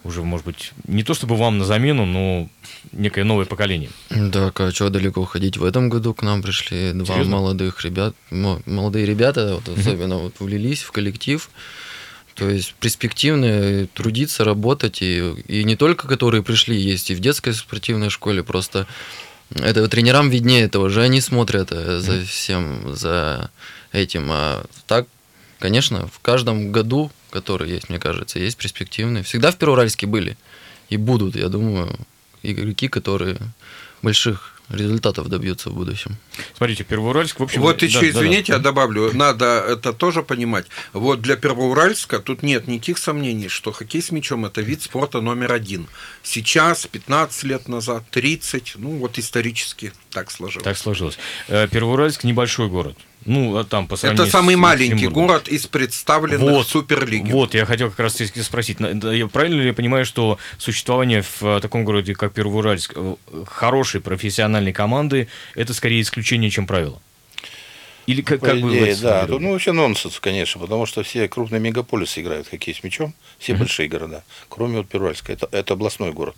уже, 0.04 0.22
может 0.22 0.46
быть, 0.46 0.72
не 0.86 1.02
то 1.02 1.14
чтобы 1.14 1.36
вам 1.36 1.58
на 1.58 1.64
замену, 1.64 2.04
но 2.04 2.48
некое 2.92 3.24
новое 3.24 3.46
поколение? 3.46 3.90
Да, 4.10 4.52
а 4.54 4.70
что 4.70 4.90
далеко 4.90 5.22
уходить? 5.22 5.56
В 5.56 5.64
этом 5.64 5.88
году 5.88 6.14
к 6.14 6.22
нам 6.22 6.42
пришли 6.42 6.92
два 6.92 7.14
Серьезно? 7.14 7.36
молодых 7.36 7.82
ребят, 7.84 8.14
молодые 8.30 9.06
ребята, 9.06 9.54
вот, 9.64 9.78
особенно 9.78 10.18
вот 10.18 10.34
влились 10.40 10.82
в 10.82 10.92
коллектив. 10.92 11.48
То 12.34 12.50
есть 12.50 12.74
перспективные, 12.80 13.86
трудиться, 13.86 14.44
работать, 14.44 15.02
и, 15.02 15.20
и 15.46 15.64
не 15.64 15.76
только 15.76 16.08
которые 16.08 16.42
пришли, 16.42 16.76
есть 16.76 17.10
и 17.10 17.14
в 17.14 17.20
детской 17.20 17.54
спортивной 17.54 18.10
школе, 18.10 18.42
просто 18.42 18.86
это 19.50 19.86
тренерам 19.88 20.30
виднее, 20.30 20.64
это 20.64 20.80
уже 20.80 21.02
они 21.02 21.20
смотрят 21.20 21.68
э, 21.70 21.98
за 21.98 22.24
всем, 22.24 22.94
за 22.94 23.50
этим. 23.92 24.28
А 24.30 24.64
так, 24.86 25.06
конечно, 25.58 26.06
в 26.08 26.20
каждом 26.20 26.72
году, 26.72 27.10
который 27.30 27.70
есть, 27.70 27.88
мне 27.88 27.98
кажется, 27.98 28.38
есть 28.38 28.56
перспективные. 28.56 29.22
Всегда 29.24 29.50
в 29.50 29.56
Первоуральске 29.56 30.06
были 30.06 30.36
и 30.88 30.96
будут, 30.96 31.36
я 31.36 31.48
думаю, 31.48 31.98
игроки, 32.42 32.88
которые 32.88 33.38
больших 34.02 34.53
результатов 34.68 35.28
добьются 35.28 35.70
в 35.70 35.74
будущем. 35.74 36.16
Смотрите, 36.56 36.84
Первоуральск, 36.84 37.40
в 37.40 37.42
общем... 37.42 37.60
Вот 37.60 37.82
еще, 37.82 38.00
да, 38.00 38.08
извините, 38.08 38.52
да, 38.52 38.58
да. 38.58 38.68
я 38.68 38.72
добавлю, 38.72 39.10
надо 39.14 39.64
это 39.68 39.92
тоже 39.92 40.22
понимать. 40.22 40.66
Вот 40.92 41.20
для 41.20 41.36
Первоуральска 41.36 42.18
тут 42.18 42.42
нет 42.42 42.66
никаких 42.66 42.98
сомнений, 42.98 43.48
что 43.48 43.72
хоккей 43.72 44.02
с 44.02 44.10
мячом– 44.10 44.44
это 44.46 44.60
вид 44.60 44.82
спорта 44.82 45.20
номер 45.20 45.52
один. 45.52 45.86
Сейчас, 46.22 46.86
15 46.86 47.44
лет 47.44 47.68
назад, 47.68 48.04
30, 48.10 48.74
ну 48.76 48.96
вот 48.96 49.18
исторически 49.18 49.92
так 50.10 50.30
сложилось. 50.30 50.64
Так 50.64 50.76
сложилось. 50.76 51.18
Э, 51.48 51.68
Первоуральск– 51.68 52.22
небольшой 52.24 52.68
город. 52.68 52.96
Ну, 53.26 53.56
а 53.56 53.64
там 53.64 53.86
по 53.86 53.94
Это 53.94 54.26
самый 54.26 54.54
с, 54.54 54.58
маленький 54.58 55.08
город 55.08 55.48
из 55.48 55.66
представленных 55.66 56.40
вот, 56.40 56.66
в 56.66 56.70
Суперлиге. 56.70 57.32
Вот, 57.32 57.54
я 57.54 57.64
хотел 57.64 57.90
как 57.90 58.00
раз 58.00 58.20
спросить, 58.42 58.78
правильно 58.78 59.60
ли 59.60 59.66
я 59.68 59.72
понимаю, 59.74 60.04
что 60.04 60.38
существование 60.58 61.22
в 61.22 61.42
э, 61.42 61.60
таком 61.60 61.84
городе, 61.84 62.14
как 62.14 62.32
Первоуральск, 62.32 62.92
э, 62.94 63.14
хорошей 63.46 64.00
профессиональной 64.00 64.72
команды, 64.72 65.28
это 65.54 65.72
скорее 65.72 66.02
исключение, 66.02 66.50
чем 66.50 66.66
правило? 66.66 67.00
Или 68.06 68.20
как, 68.20 68.40
по 68.40 68.46
как 68.48 68.58
идее, 68.58 68.94
да. 68.96 69.26
Тут, 69.26 69.40
ну, 69.40 69.52
вообще 69.52 69.72
нонсенс, 69.72 70.20
конечно, 70.20 70.60
потому 70.60 70.84
что 70.84 71.02
все 71.02 71.26
крупные 71.26 71.60
мегаполисы 71.60 72.20
играют 72.20 72.46
в 72.46 72.50
хоккей 72.50 72.74
с 72.74 72.82
мячом, 72.84 73.14
все 73.38 73.52
mm-hmm. 73.52 73.58
большие 73.58 73.88
города, 73.88 74.24
кроме 74.50 74.78
вот 74.78 74.88
Первоуральска. 74.88 75.32
Это, 75.32 75.48
это 75.50 75.72
областной 75.74 76.12
город. 76.12 76.36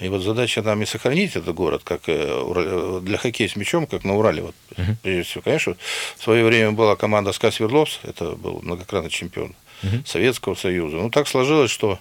И 0.00 0.08
вот 0.08 0.22
задача 0.22 0.62
нам 0.62 0.82
и 0.82 0.86
сохранить 0.86 1.36
этот 1.36 1.54
город, 1.54 1.82
как 1.84 2.02
э, 2.06 3.00
для 3.02 3.16
хоккея 3.16 3.48
с 3.48 3.56
мячом, 3.56 3.86
как 3.86 4.04
на 4.04 4.14
Урале. 4.16 4.42
Вот, 4.42 4.54
uh-huh. 4.76 4.96
Прежде 5.02 5.22
всего, 5.22 5.42
конечно, 5.42 5.76
в 6.16 6.22
свое 6.22 6.44
время 6.44 6.72
была 6.72 6.96
команда 6.96 7.32
СКА 7.32 7.50
Свердловск, 7.50 8.00
это 8.04 8.32
был 8.32 8.60
многократный 8.62 9.10
чемпион 9.10 9.54
uh-huh. 9.82 10.06
Советского 10.06 10.54
Союза. 10.54 10.96
Ну, 10.96 11.10
так 11.10 11.28
сложилось, 11.28 11.70
что 11.70 11.98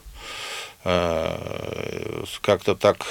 э, 0.83 2.23
как-то 2.41 2.75
так 2.75 3.05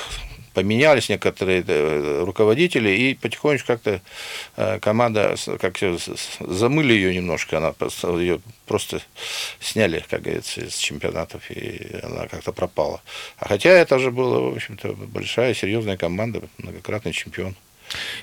поменялись 0.55 1.09
некоторые 1.09 1.65
э, 1.67 2.25
руководители, 2.25 2.91
и 2.91 3.15
потихонечку 3.15 3.67
как-то 3.67 4.01
э, 4.57 4.79
команда 4.81 5.35
как 5.61 5.79
замыли 6.41 6.93
ее 6.93 7.15
немножко, 7.15 7.59
она 7.59 7.75
ее 8.19 8.41
просто 8.67 9.03
сняли, 9.61 10.05
как 10.09 10.23
говорится, 10.23 10.63
из 10.63 10.77
чемпионатов, 10.77 11.51
и 11.51 12.01
она 12.03 12.29
как-то 12.29 12.53
пропала. 12.53 13.03
А 13.39 13.49
хотя 13.49 13.71
это 13.71 13.99
же 13.99 14.11
была, 14.11 14.41
в 14.41 14.55
общем-то, 14.55 14.95
большая, 14.95 15.55
серьезная 15.55 15.97
команда, 15.97 16.43
многократный 16.59 17.13
чемпион. 17.13 17.57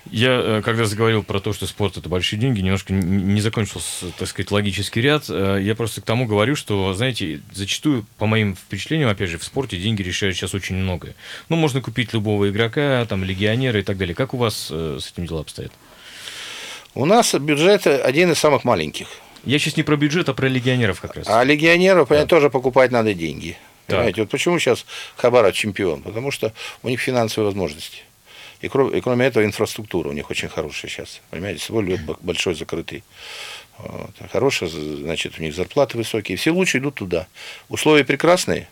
Я, 0.10 0.30
э, 0.32 0.62
когда 0.64 0.86
заговорил 0.86 1.24
про 1.24 1.40
то, 1.40 1.54
что 1.54 1.66
спорт 1.68 1.98
это 1.98 2.10
большие 2.10 2.40
деньги, 2.40 2.62
немножко 2.62 2.94
не 2.94 3.40
закончился, 3.42 4.08
так 4.18 4.28
сказать, 4.28 4.52
логический 4.52 5.02
ряд. 5.02 5.26
Э, 5.30 5.60
я 5.62 5.76
просто 5.76 6.02
к 6.02 6.06
тому 6.06 6.26
говорю, 6.26 6.56
что, 6.56 6.94
знаете, 6.94 7.42
зачастую, 7.54 8.06
по 8.18 8.26
моим 8.26 8.56
впечатлениям, 8.56 9.10
опять 9.10 9.30
же, 9.30 9.38
в 9.38 9.44
спорте 9.44 9.78
деньги 9.78 10.02
решают 10.02 10.36
сейчас 10.36 10.54
очень 10.54 10.76
многое. 10.76 11.16
Ну, 11.50 11.56
можно 11.56 11.82
купить 11.82 12.14
любого 12.14 12.50
игрока, 12.50 13.06
там, 13.06 13.24
легионера 13.24 13.80
и 13.80 13.84
так 13.84 13.98
далее. 13.98 14.16
Как 14.16 14.34
у 14.34 14.38
вас 14.38 14.68
э, 14.72 14.98
с 15.00 15.12
этим 15.12 15.28
дела 15.28 15.42
обстоят? 15.42 15.72
У 16.94 17.06
нас 17.06 17.34
бюджет 17.36 17.88
один 17.88 18.32
из 18.32 18.40
самых 18.40 18.64
маленьких. 18.64 19.08
Я 19.46 19.58
сейчас 19.60 19.78
не 19.78 19.84
про 19.84 19.96
бюджет, 19.96 20.28
а 20.30 20.34
про 20.34 20.48
легионеров 20.48 21.00
как 21.00 21.16
раз. 21.16 21.28
А 21.30 21.44
легионеров, 21.44 22.10
да. 22.10 22.26
тоже 22.26 22.50
покупать 22.50 22.92
надо 22.92 23.14
деньги. 23.14 23.58
Понимаете, 23.88 24.22
вот 24.22 24.30
почему 24.30 24.60
сейчас 24.60 24.86
Хабара 25.16 25.52
чемпион? 25.52 26.02
Потому 26.02 26.32
что 26.32 26.54
у 26.84 26.90
них 26.90 27.00
финансовые 27.00 27.48
возможности. 27.48 28.04
И 28.62 28.68
кроме, 28.68 28.98
и 28.98 29.02
кроме 29.02 29.26
этого 29.26 29.44
инфраструктура 29.44 30.10
у 30.10 30.12
них 30.12 30.30
очень 30.30 30.48
хорошая 30.48 30.90
сейчас. 30.90 31.22
Понимаете, 31.30 31.64
свой 31.64 31.84
лед 31.84 32.02
большой 32.22 32.56
закрытый. 32.56 33.04
Вот. 33.78 34.12
Хорошая, 34.32 34.70
значит, 34.70 35.40
у 35.40 35.42
них 35.42 35.56
зарплаты 35.56 35.98
высокие. 35.98 36.38
Все 36.38 36.52
лучше 36.52 36.78
идут 36.78 36.96
туда. 36.96 37.28
Условия 37.70 38.04
прекрасные, 38.04 38.68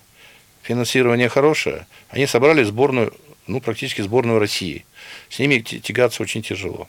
финансирование 0.61 1.29
хорошее. 1.29 1.87
Они 2.09 2.27
собрали 2.27 2.63
сборную, 2.63 3.13
ну, 3.47 3.61
практически 3.61 4.01
сборную 4.01 4.39
России. 4.39 4.85
С 5.29 5.39
ними 5.39 5.59
тягаться 5.59 6.21
очень 6.21 6.43
тяжело. 6.43 6.87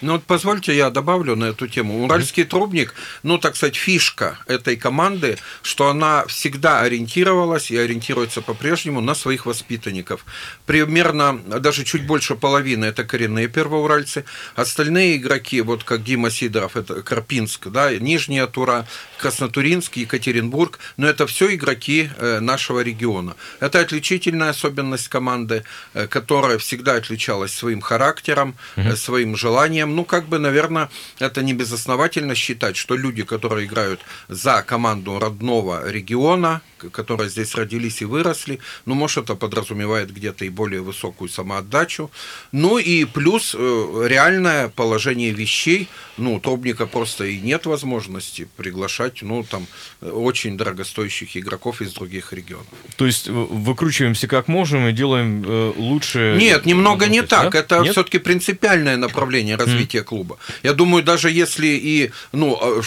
Ну 0.00 0.12
вот 0.12 0.24
позвольте 0.24 0.76
я 0.76 0.90
добавлю 0.90 1.34
на 1.36 1.46
эту 1.46 1.66
тему. 1.66 2.04
Уральский 2.04 2.44
трубник, 2.44 2.94
ну 3.22 3.38
так 3.38 3.56
сказать, 3.56 3.76
фишка 3.76 4.38
этой 4.46 4.76
команды, 4.76 5.38
что 5.62 5.88
она 5.88 6.24
всегда 6.26 6.80
ориентировалась 6.80 7.70
и 7.70 7.76
ориентируется 7.76 8.40
по-прежнему 8.42 9.00
на 9.00 9.14
своих 9.14 9.46
воспитанников. 9.46 10.24
Примерно 10.66 11.38
даже 11.60 11.84
чуть 11.84 12.06
больше 12.06 12.36
половины 12.36 12.86
это 12.86 13.04
коренные 13.04 13.48
первоуральцы. 13.48 14.24
Остальные 14.54 15.16
игроки, 15.16 15.60
вот 15.60 15.84
как 15.84 16.04
Дима 16.04 16.30
Сидоров, 16.30 16.76
это 16.76 17.02
Карпинск, 17.02 17.68
да, 17.68 17.94
Нижняя 17.94 18.46
Тура, 18.46 18.86
Краснотуринск, 19.18 19.96
Екатеринбург, 19.96 20.78
но 20.96 21.08
это 21.08 21.26
все 21.26 21.54
игроки 21.54 22.10
э, 22.16 22.40
нашего 22.40 22.80
региона. 22.80 23.34
Это 23.60 23.80
отличительная 23.80 24.50
особенность 24.50 25.08
команды, 25.08 25.64
э, 25.94 26.06
которая 26.06 26.58
всегда 26.58 26.94
отличалась 26.94 27.52
своим 27.52 27.80
характером, 27.80 28.56
угу. 28.76 28.96
своим 28.96 29.36
желанием. 29.36 29.87
Ну, 29.94 30.04
как 30.04 30.28
бы, 30.28 30.38
наверное, 30.38 30.88
это 31.18 31.42
не 31.42 31.54
безосновательно 31.54 32.34
считать, 32.34 32.76
что 32.76 32.96
люди, 32.96 33.22
которые 33.22 33.66
играют 33.66 34.00
за 34.28 34.62
команду 34.62 35.18
родного 35.18 35.90
региона, 35.90 36.60
которые 36.92 37.28
здесь 37.28 37.54
родились 37.54 38.02
и 38.02 38.04
выросли, 38.04 38.60
ну, 38.86 38.94
может, 38.94 39.24
это 39.24 39.34
подразумевает 39.34 40.12
где-то 40.12 40.44
и 40.44 40.48
более 40.48 40.80
высокую 40.80 41.28
самоотдачу. 41.28 42.10
Ну, 42.52 42.78
и 42.78 43.04
плюс 43.04 43.54
реальное 43.54 44.68
положение 44.68 45.32
вещей, 45.32 45.88
ну, 46.16 46.38
Тробника 46.40 46.86
просто 46.86 47.24
и 47.24 47.40
нет 47.40 47.66
возможности 47.66 48.48
приглашать 48.56 49.22
ну, 49.22 49.44
там, 49.44 49.66
очень 50.00 50.56
дорогостоящих 50.56 51.36
игроков 51.36 51.82
из 51.82 51.92
других 51.92 52.32
регионов. 52.32 52.66
То 52.96 53.06
есть 53.06 53.28
выкручиваемся 53.28 54.28
как 54.28 54.48
можем 54.48 54.86
и 54.86 54.92
делаем 54.92 55.44
э, 55.46 55.72
лучше? 55.76 56.36
Нет, 56.38 56.66
немного 56.66 57.06
не 57.06 57.22
так. 57.22 57.52
Да? 57.52 57.58
Это 57.58 57.84
все-таки 57.84 58.18
принципиальное 58.18 58.96
направление 58.96 59.56
развития 59.56 59.77
mm. 59.84 60.02
клуба. 60.02 60.38
Я 60.62 60.72
думаю, 60.72 61.02
даже 61.02 61.30
если 61.30 61.66
и 61.66 62.10
ну, 62.32 62.58
а, 62.60 62.80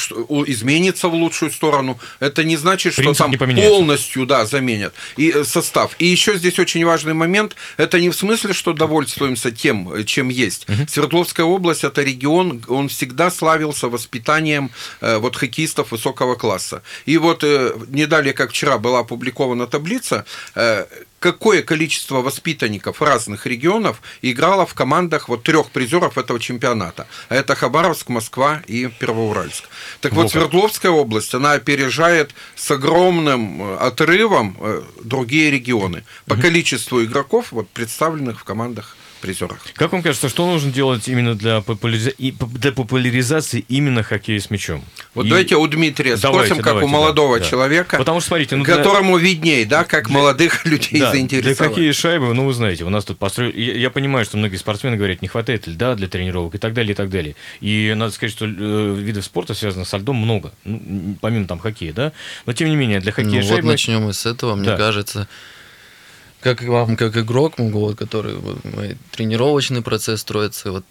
изменится 0.47 1.07
в 1.07 1.13
лучшую 1.13 1.51
сторону, 1.51 1.99
это 2.19 2.43
не 2.43 2.57
значит, 2.57 2.93
что 2.93 3.01
Принцип 3.01 3.37
там 3.39 3.55
полностью 3.55 4.25
да, 4.25 4.45
заменят 4.45 4.93
и 5.17 5.31
э, 5.31 5.43
состав. 5.43 5.95
И 5.99 6.05
еще 6.05 6.37
здесь 6.37 6.59
очень 6.59 6.85
важный 6.85 7.13
момент. 7.13 7.55
Это 7.77 7.99
не 7.99 8.09
в 8.09 8.15
смысле, 8.15 8.53
что 8.53 8.73
довольствуемся 8.73 9.51
тем, 9.51 10.05
чем 10.05 10.29
есть. 10.29 10.65
Mm-hmm. 10.65 10.89
Свердловская 10.89 11.45
область 11.45 11.83
это 11.83 12.01
регион, 12.01 12.63
он 12.67 12.89
всегда 12.89 13.31
славился 13.31 13.89
воспитанием 13.89 14.71
э, 15.01 15.17
вот 15.17 15.35
хоккеистов 15.35 15.91
высокого 15.91 16.35
класса. 16.35 16.81
И 17.05 17.17
вот 17.17 17.43
э, 17.43 17.73
не 17.89 18.05
далее, 18.05 18.33
как 18.33 18.51
вчера 18.51 18.77
была 18.77 18.99
опубликована 18.99 19.67
таблица, 19.67 20.25
э, 20.55 20.85
какое 21.21 21.61
количество 21.61 22.21
воспитанников 22.21 22.99
разных 23.01 23.45
регионов 23.45 24.01
играло 24.23 24.65
в 24.65 24.73
командах 24.73 25.29
вот 25.29 25.43
трех 25.43 25.69
призеров 25.69 26.17
этого 26.17 26.39
чемпионата. 26.39 27.07
А 27.29 27.35
это 27.35 27.53
Хабаровск, 27.53 28.09
Москва 28.09 28.61
и 28.65 28.87
Первоуральск. 28.87 29.63
Так 30.01 30.13
вот, 30.13 30.31
Свердловская 30.31 30.91
область, 30.91 31.33
она 31.35 31.53
опережает 31.53 32.33
с 32.55 32.71
огромным 32.71 33.61
э, 33.61 33.77
отрывом 33.77 34.57
другие 35.03 35.51
регионы 35.51 36.03
по 36.25 36.35
количеству 36.35 37.03
игроков, 37.03 37.51
вот, 37.51 37.69
представленных 37.69 38.39
в 38.39 38.43
командах 38.43 38.97
призерах. 39.21 39.59
Как 39.73 39.91
вам 39.91 40.01
кажется, 40.01 40.27
что 40.27 40.45
нужно 40.45 40.71
делать 40.71 41.07
именно 41.07 41.35
для, 41.35 41.61
популяриза... 41.61 42.11
для 42.17 42.71
популяризации 42.71 43.63
именно 43.69 44.03
хоккея 44.03 44.39
с 44.39 44.49
мячом? 44.49 44.83
Вот 45.13 45.25
и... 45.25 45.29
давайте 45.29 45.55
у 45.55 45.67
Дмитрия 45.67 46.17
давайте, 46.17 46.47
спросим, 46.47 46.57
как 46.57 46.73
давайте, 46.73 46.85
у 46.85 46.89
молодого 46.89 47.39
да, 47.39 47.45
человека, 47.45 47.97
Потому 47.97 48.19
что, 48.19 48.29
смотрите, 48.29 48.55
ну, 48.55 48.65
которому 48.65 49.17
для... 49.17 49.29
видней, 49.29 49.65
да, 49.65 49.83
как 49.83 50.07
для... 50.07 50.17
молодых 50.17 50.65
людей 50.65 50.99
да, 50.99 51.11
заинтересовать. 51.11 51.57
Для 51.57 51.67
хоккея 51.67 51.93
шайбы, 51.93 52.33
ну, 52.33 52.45
вы 52.45 52.53
знаете, 52.53 52.83
у 52.83 52.89
нас 52.89 53.05
тут 53.05 53.17
построили... 53.19 53.59
Я, 53.59 53.73
я 53.75 53.89
понимаю, 53.89 54.25
что 54.25 54.37
многие 54.37 54.57
спортсмены 54.57 54.97
говорят, 54.97 55.21
не 55.21 55.27
хватает 55.27 55.67
льда 55.67 55.95
для 55.95 56.07
тренировок 56.07 56.55
и 56.55 56.57
так 56.57 56.73
далее, 56.73 56.91
и 56.91 56.95
так 56.95 57.09
далее. 57.09 57.35
И 57.61 57.93
надо 57.95 58.11
сказать, 58.11 58.33
что 58.33 58.45
э, 58.45 58.95
видов 58.97 59.23
спорта, 59.23 59.53
связанных 59.53 59.87
со 59.87 59.97
льдом, 59.97 60.17
много. 60.17 60.51
Ну, 60.65 61.15
помимо 61.21 61.45
там 61.45 61.59
хоккея, 61.59 61.93
да? 61.93 62.11
Но, 62.45 62.53
тем 62.53 62.69
не 62.69 62.75
менее, 62.75 62.99
для 62.99 63.11
хоккея 63.11 63.41
ну, 63.41 63.47
шайбы... 63.47 63.61
вот 63.63 63.71
начнем 63.71 64.01
мы 64.01 64.13
с 64.13 64.25
этого, 64.25 64.55
мне 64.55 64.65
да. 64.65 64.77
кажется 64.77 65.27
как 66.41 66.63
вам, 66.63 66.97
как 66.97 67.17
игрок, 67.17 67.53
вот, 67.57 67.97
который 67.97 68.37
тренировочный 69.11 69.81
процесс 69.81 70.21
строится, 70.21 70.71
вот 70.71 70.85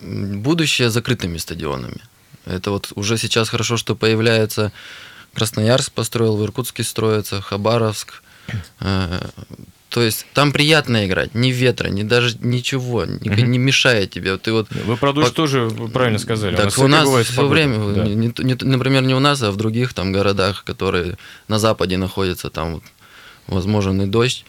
будущее 0.00 0.90
закрытыми 0.90 1.38
стадионами. 1.38 2.00
Это 2.46 2.70
вот 2.70 2.92
уже 2.94 3.18
сейчас 3.18 3.48
хорошо, 3.48 3.76
что 3.76 3.94
появляется 3.94 4.72
Красноярск 5.34 5.92
построил, 5.92 6.36
в 6.36 6.44
Иркутске 6.44 6.82
строится, 6.82 7.40
Хабаровск. 7.40 8.22
Э, 8.80 9.20
то 9.90 10.02
есть 10.02 10.26
там 10.34 10.52
приятно 10.52 11.06
играть, 11.06 11.34
ни 11.34 11.50
ветра, 11.50 11.88
ни 11.88 12.02
даже 12.02 12.36
ничего, 12.40 13.04
не, 13.04 13.30
угу. 13.30 13.40
не 13.40 13.58
мешает 13.58 14.10
тебе. 14.10 14.36
Ты 14.38 14.52
вот 14.52 14.70
Вы 14.70 14.96
про 14.96 15.12
дождь 15.12 15.30
по... 15.30 15.34
тоже 15.34 15.70
правильно 15.92 16.18
сказали. 16.18 16.56
Так 16.56 16.76
у 16.78 16.86
нас, 16.86 17.06
у 17.06 17.16
нас 17.16 17.26
все 17.26 17.46
время, 17.46 17.94
да. 17.94 18.04
не, 18.04 18.32
не, 18.38 18.56
например, 18.64 19.02
не 19.02 19.14
у 19.14 19.20
нас, 19.20 19.42
а 19.42 19.50
в 19.50 19.56
других 19.56 19.92
там 19.92 20.12
городах, 20.12 20.64
которые 20.64 21.16
на 21.48 21.58
западе 21.58 21.96
находятся, 21.96 22.50
там 22.50 22.74
вот 22.74 22.84
возможен 23.46 24.00
и 24.02 24.06
дождь. 24.06 24.44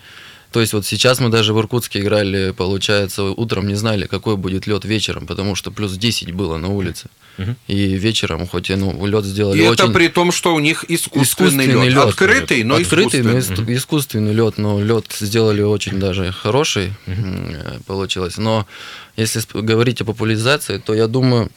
То 0.51 0.59
есть 0.59 0.73
вот 0.73 0.85
сейчас 0.85 1.19
мы 1.19 1.29
даже 1.29 1.53
в 1.53 1.59
Иркутске 1.59 1.99
играли, 1.99 2.51
получается, 2.51 3.23
утром 3.23 3.67
не 3.67 3.75
знали, 3.75 4.05
какой 4.05 4.35
будет 4.35 4.67
лед 4.67 4.83
вечером, 4.83 5.25
потому 5.25 5.55
что 5.55 5.71
плюс 5.71 5.93
10 5.93 6.33
было 6.33 6.57
на 6.57 6.67
улице. 6.67 7.07
Угу. 7.37 7.55
И 7.67 7.95
вечером, 7.95 8.45
хоть 8.45 8.69
и 8.69 8.75
ну, 8.75 9.05
лед 9.05 9.23
сделали 9.23 9.59
и 9.59 9.67
очень... 9.67 9.85
это 9.85 9.93
при 9.93 10.09
том, 10.09 10.33
что 10.33 10.53
у 10.53 10.59
них 10.59 10.83
искусственный, 10.89 11.23
искусственный 11.23 11.87
лед. 11.87 11.95
лед. 11.95 12.03
Открытый, 12.03 12.63
но 12.63 12.75
Открытый, 12.75 13.21
искусственный. 13.21 13.65
но 13.65 13.73
искусственный 13.73 14.33
лед, 14.33 14.57
но 14.57 14.81
лед 14.83 15.05
сделали 15.17 15.61
очень 15.61 15.99
даже 15.99 16.33
хороший, 16.33 16.93
угу. 17.07 17.83
получилось. 17.87 18.37
Но 18.37 18.67
если 19.15 19.41
говорить 19.53 20.01
о 20.01 20.05
популяризации, 20.05 20.79
то 20.79 20.93
я 20.93 21.07
думаю, 21.07 21.49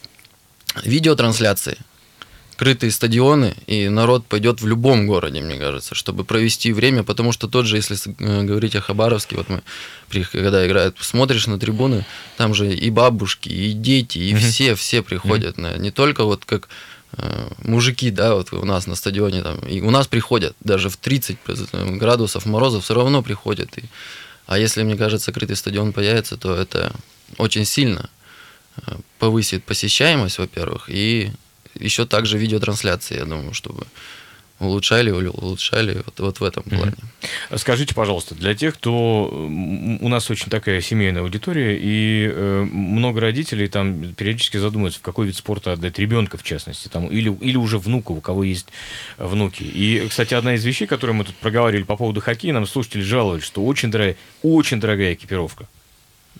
видеотрансляции– 0.85 1.77
крытые 2.55 2.91
стадионы, 2.91 3.55
и 3.67 3.89
народ 3.89 4.25
пойдет 4.25 4.61
в 4.61 4.67
любом 4.67 5.07
городе, 5.07 5.41
мне 5.41 5.57
кажется, 5.57 5.95
чтобы 5.95 6.23
провести 6.23 6.71
время, 6.71 7.03
потому 7.03 7.31
что 7.31 7.47
тот 7.47 7.65
же, 7.65 7.75
если 7.75 7.97
э, 8.19 8.43
говорить 8.43 8.75
о 8.75 8.81
Хабаровске, 8.81 9.35
вот 9.35 9.49
мы, 9.49 9.61
когда 10.31 10.65
играют, 10.65 10.97
смотришь 10.99 11.47
на 11.47 11.59
трибуны, 11.59 12.05
там 12.37 12.53
же 12.53 12.73
и 12.73 12.89
бабушки, 12.89 13.49
и 13.49 13.73
дети, 13.73 14.19
и 14.19 14.33
mm-hmm. 14.33 14.37
все, 14.37 14.75
все 14.75 15.01
приходят, 15.01 15.57
mm-hmm. 15.57 15.77
на, 15.77 15.77
не 15.77 15.91
только 15.91 16.23
вот 16.23 16.45
как 16.45 16.69
э, 17.17 17.49
мужики, 17.63 18.09
да, 18.09 18.35
вот 18.35 18.53
у 18.53 18.65
нас 18.65 18.87
на 18.87 18.95
стадионе, 18.95 19.41
там, 19.41 19.59
и 19.59 19.81
у 19.81 19.91
нас 19.91 20.07
приходят, 20.07 20.55
даже 20.61 20.89
в 20.89 20.97
30 20.97 21.37
градусов 21.97 22.45
мороза 22.45 22.79
все 22.79 22.93
равно 22.93 23.21
приходят, 23.21 23.77
и, 23.77 23.83
а 24.47 24.57
если, 24.57 24.83
мне 24.83 24.95
кажется, 24.95 25.33
крытый 25.33 25.57
стадион 25.57 25.91
появится, 25.91 26.37
то 26.37 26.55
это 26.55 26.93
очень 27.37 27.65
сильно 27.65 28.09
э, 28.77 28.95
повысит 29.19 29.65
посещаемость, 29.65 30.37
во-первых, 30.37 30.85
и 30.89 31.31
еще 31.79 32.05
также 32.05 32.37
видеотрансляции, 32.37 33.17
я 33.17 33.25
думаю, 33.25 33.53
чтобы 33.53 33.85
улучшали, 34.59 35.11
улучшали 35.11 36.01
вот, 36.05 36.19
вот 36.19 36.39
в 36.39 36.43
этом 36.43 36.63
плане. 36.63 36.93
Скажите, 37.55 37.93
пожалуйста, 37.93 38.35
для 38.35 38.55
тех, 38.55 38.75
кто 38.75 39.25
у 39.25 40.07
нас 40.07 40.29
очень 40.31 40.49
такая 40.49 40.79
семейная 40.81 41.23
аудитория, 41.23 41.77
и 41.77 42.29
э, 42.31 42.63
много 42.71 43.19
родителей 43.19 43.67
там 43.67 44.13
периодически 44.13 44.57
задумываются, 44.57 44.99
в 44.99 45.03
какой 45.03 45.27
вид 45.27 45.35
спорта 45.35 45.73
отдать 45.73 45.99
ребенка, 45.99 46.37
в 46.37 46.43
частности, 46.43 46.87
там, 46.87 47.07
или, 47.07 47.35
или 47.41 47.57
уже 47.57 47.77
внука, 47.77 48.11
у 48.11 48.21
кого 48.21 48.43
есть 48.43 48.67
внуки. 49.17 49.63
И, 49.63 50.07
кстати, 50.09 50.33
одна 50.33 50.55
из 50.55 50.63
вещей, 50.63 50.87
которую 50.87 51.17
мы 51.17 51.25
тут 51.25 51.35
проговаривали 51.35 51.83
по 51.83 51.97
поводу 51.97 52.21
хоккея, 52.21 52.53
нам 52.53 52.65
слушатели 52.65 53.01
жаловались, 53.01 53.43
что 53.43 53.65
очень 53.65 53.91
дорогая, 53.91 54.15
очень 54.41 54.79
дорогая 54.79 55.13
экипировка. 55.13 55.67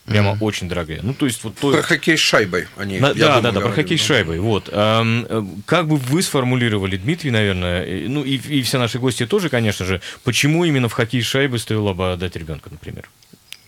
Прямо 0.05 0.33
mm-hmm. 0.33 0.37
очень 0.41 0.69
дорогая. 0.69 0.99
Ну, 1.01 1.15
то 1.15 1.25
есть 1.25 1.43
вот 1.43 1.57
то... 1.57 1.71
Про 1.71 1.81
хоккей 1.81 2.15
с 2.15 2.19
шайбой 2.19 2.67
они. 2.77 2.99
Да, 2.99 3.15
да, 3.15 3.41
да, 3.41 3.51
да, 3.51 3.59
про 3.59 3.71
хоккей 3.71 3.97
с 3.97 4.05
шайбой. 4.05 4.39
Вот. 4.39 4.69
Э, 4.71 5.43
как 5.65 5.87
бы 5.87 5.97
вы 5.97 6.21
сформулировали, 6.21 6.95
Дмитрий, 6.97 7.31
наверное, 7.31 8.07
ну 8.07 8.23
и, 8.23 8.35
и 8.37 8.61
все 8.61 8.77
наши 8.77 8.99
гости 8.99 9.25
тоже, 9.25 9.49
конечно 9.49 9.83
же, 9.83 10.01
почему 10.23 10.63
именно 10.63 10.89
в 10.89 10.93
хоккей 10.93 11.23
с 11.23 11.25
шайбой 11.25 11.57
стоило 11.57 11.93
бы 11.93 12.13
отдать 12.13 12.35
ребенка, 12.35 12.69
например? 12.69 13.09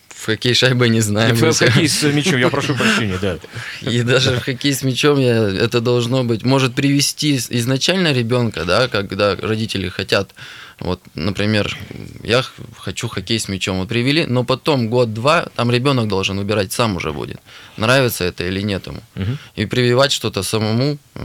В 0.08 0.26
хоккей 0.26 0.54
с 0.54 0.58
шайбой 0.58 0.90
не 0.90 1.00
знаю. 1.00 1.34
В, 1.34 1.40
в 1.40 1.58
хоккей 1.58 1.88
с 1.88 2.02
мячом, 2.02 2.38
я 2.38 2.50
прошу 2.50 2.74
прощения, 2.74 3.18
да. 3.20 3.38
И 3.80 4.02
даже 4.02 4.36
в 4.36 4.40
хоккей 4.40 4.74
с 4.74 4.82
мячом 4.82 5.18
я, 5.18 5.48
это 5.48 5.80
должно 5.80 6.22
быть, 6.22 6.44
может 6.44 6.74
привести 6.74 7.36
изначально 7.36 8.12
ребенка, 8.12 8.64
да, 8.64 8.86
когда 8.88 9.34
родители 9.34 9.88
хотят 9.88 10.34
вот, 10.80 11.00
например, 11.14 11.76
я 12.22 12.44
хочу 12.76 13.08
хоккей 13.08 13.38
с 13.38 13.48
мячом. 13.48 13.78
Вот 13.78 13.88
привели, 13.88 14.26
но 14.26 14.44
потом 14.44 14.88
год-два, 14.88 15.46
там 15.56 15.70
ребенок 15.70 16.08
должен 16.08 16.38
выбирать 16.38 16.72
сам 16.72 16.96
уже 16.96 17.12
будет, 17.12 17.40
нравится 17.76 18.24
это 18.24 18.44
или 18.44 18.60
нет 18.62 18.86
ему. 18.86 19.00
Угу. 19.16 19.38
И 19.56 19.66
прививать 19.66 20.12
что-то 20.12 20.42
самому 20.42 20.98
э, 21.14 21.20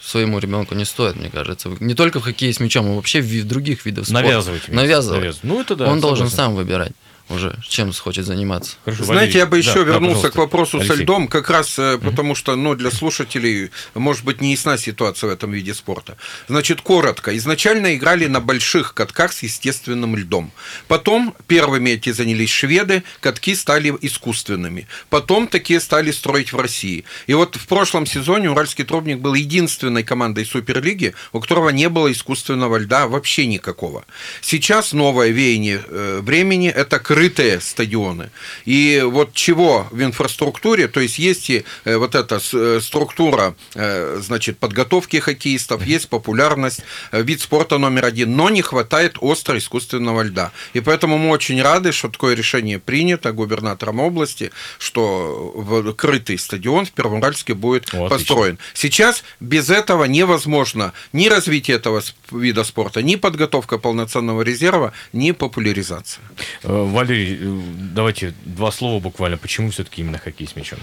своему 0.00 0.38
ребенку 0.38 0.74
не 0.74 0.84
стоит, 0.84 1.16
мне 1.16 1.30
кажется. 1.30 1.70
Не 1.80 1.94
только 1.94 2.20
в 2.20 2.22
хоккее 2.22 2.52
с 2.52 2.60
мячом, 2.60 2.86
а 2.86 2.94
вообще 2.94 3.20
в 3.20 3.46
других 3.46 3.84
видах 3.84 4.06
спорта. 4.06 4.26
Навязывать. 4.26 4.68
Навязывать. 4.68 5.20
Навязывать. 5.20 5.44
Ну, 5.44 5.60
это 5.60 5.76
да. 5.76 5.84
Он 5.84 6.00
согласен. 6.00 6.00
должен 6.00 6.30
сам 6.30 6.54
выбирать. 6.54 6.92
Уже, 7.28 7.58
чем 7.68 7.92
хочет 7.92 8.26
заниматься. 8.26 8.76
Хорошо, 8.84 9.04
Знаете, 9.04 9.20
Валерий, 9.20 9.38
я 9.38 9.46
бы 9.46 9.58
еще 9.58 9.84
да, 9.84 9.92
вернулся 9.92 10.22
да, 10.22 10.30
к 10.30 10.36
вопросу 10.36 10.78
Алексей. 10.78 10.96
со 10.96 11.02
льдом, 11.02 11.28
как 11.28 11.50
раз 11.50 11.78
угу. 11.78 11.98
потому 11.98 12.34
что, 12.34 12.56
ну, 12.56 12.74
для 12.74 12.90
слушателей, 12.90 13.70
может 13.94 14.24
быть, 14.24 14.40
не 14.40 14.52
ясна 14.52 14.78
ситуация 14.78 15.28
в 15.28 15.32
этом 15.32 15.52
виде 15.52 15.74
спорта. 15.74 16.16
Значит, 16.48 16.80
коротко. 16.80 17.36
Изначально 17.36 17.94
играли 17.94 18.26
на 18.26 18.40
больших 18.40 18.94
катках 18.94 19.32
с 19.32 19.42
естественным 19.42 20.16
льдом. 20.16 20.50
Потом 20.86 21.34
первыми 21.46 21.90
эти 21.90 22.12
занялись 22.12 22.50
шведы, 22.50 23.02
катки 23.20 23.54
стали 23.54 23.94
искусственными. 24.00 24.86
Потом 25.10 25.48
такие 25.48 25.80
стали 25.80 26.10
строить 26.10 26.52
в 26.52 26.60
России. 26.60 27.04
И 27.26 27.34
вот 27.34 27.56
в 27.56 27.66
прошлом 27.66 28.06
сезоне 28.06 28.50
Уральский 28.50 28.84
трубник 28.84 29.18
был 29.18 29.34
единственной 29.34 30.02
командой 30.02 30.44
Суперлиги, 30.44 31.14
у 31.32 31.40
которого 31.40 31.70
не 31.70 31.88
было 31.88 32.10
искусственного 32.10 32.76
льда 32.78 33.06
вообще 33.06 33.46
никакого. 33.46 34.04
Сейчас 34.40 34.92
новое 34.92 35.28
веяние 35.28 35.82
э, 35.86 36.20
времени– 36.22 36.68
это 36.76 36.98
крытые 37.18 37.60
стадионы. 37.60 38.30
И 38.64 39.02
вот 39.04 39.34
чего 39.34 39.88
в 39.90 40.00
инфраструктуре, 40.00 40.86
то 40.86 41.00
есть 41.00 41.18
есть 41.18 41.50
и 41.50 41.64
э, 41.84 41.96
вот 41.96 42.14
эта 42.14 42.40
э, 42.52 42.80
структура, 42.80 43.56
значит, 43.74 44.58
подготовки 44.58 45.16
хоккеистов, 45.16 45.84
есть 45.84 46.08
популярность, 46.08 46.82
вид 47.12 47.40
спорта 47.40 47.78
номер 47.78 48.04
один, 48.04 48.36
но 48.36 48.50
не 48.50 48.62
хватает 48.62 49.16
остро 49.20 49.58
искусственного 49.58 50.22
льда. 50.22 50.52
И 50.74 50.80
поэтому 50.80 51.18
мы 51.18 51.30
очень 51.30 51.60
рады, 51.60 51.92
что 51.92 52.08
такое 52.08 52.36
решение 52.36 52.78
принято 52.78 53.32
губернатором 53.32 53.98
области, 54.00 54.52
что 54.78 55.94
крытый 55.96 56.38
стадион 56.38 56.86
в 56.86 56.92
Первоуральске 56.92 57.54
будет 57.54 57.92
О, 57.94 58.08
построен. 58.08 58.58
Сейчас 58.74 59.24
без 59.40 59.70
этого 59.70 60.04
невозможно 60.04 60.92
ни 61.12 61.28
развитие 61.28 61.76
этого 61.76 62.02
вида 62.30 62.64
спорта, 62.64 63.02
ни 63.02 63.16
подготовка 63.16 63.78
полноценного 63.78 64.42
резерва, 64.42 64.92
ни 65.12 65.32
популяризация. 65.32 66.22
Э, 66.62 67.07
Валерий, 67.08 67.38
э, 67.40 67.60
давайте 67.94 68.34
два 68.44 68.70
слова 68.70 69.00
буквально. 69.00 69.38
Почему 69.38 69.70
все-таки 69.70 70.02
именно 70.02 70.18
хоккей 70.18 70.46
с 70.46 70.56
мячом? 70.56 70.78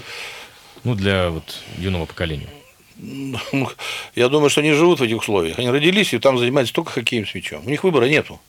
Ну, 0.83 0.95
для 0.95 1.29
вот 1.29 1.59
юного 1.77 2.05
поколения. 2.05 2.49
Ну, 2.97 3.69
я 4.15 4.29
думаю, 4.29 4.49
что 4.49 4.61
они 4.61 4.71
живут 4.71 4.99
в 4.99 5.03
этих 5.03 5.17
условиях. 5.17 5.59
Они 5.59 5.69
родились 5.69 6.13
и 6.13 6.19
там 6.19 6.37
занимаются 6.37 6.73
только 6.73 6.91
хоккеем 6.91 7.27
с 7.27 7.35
мячом. 7.35 7.65
У 7.65 7.69
них 7.69 7.83
выбора 7.83 8.05
нету. 8.05 8.39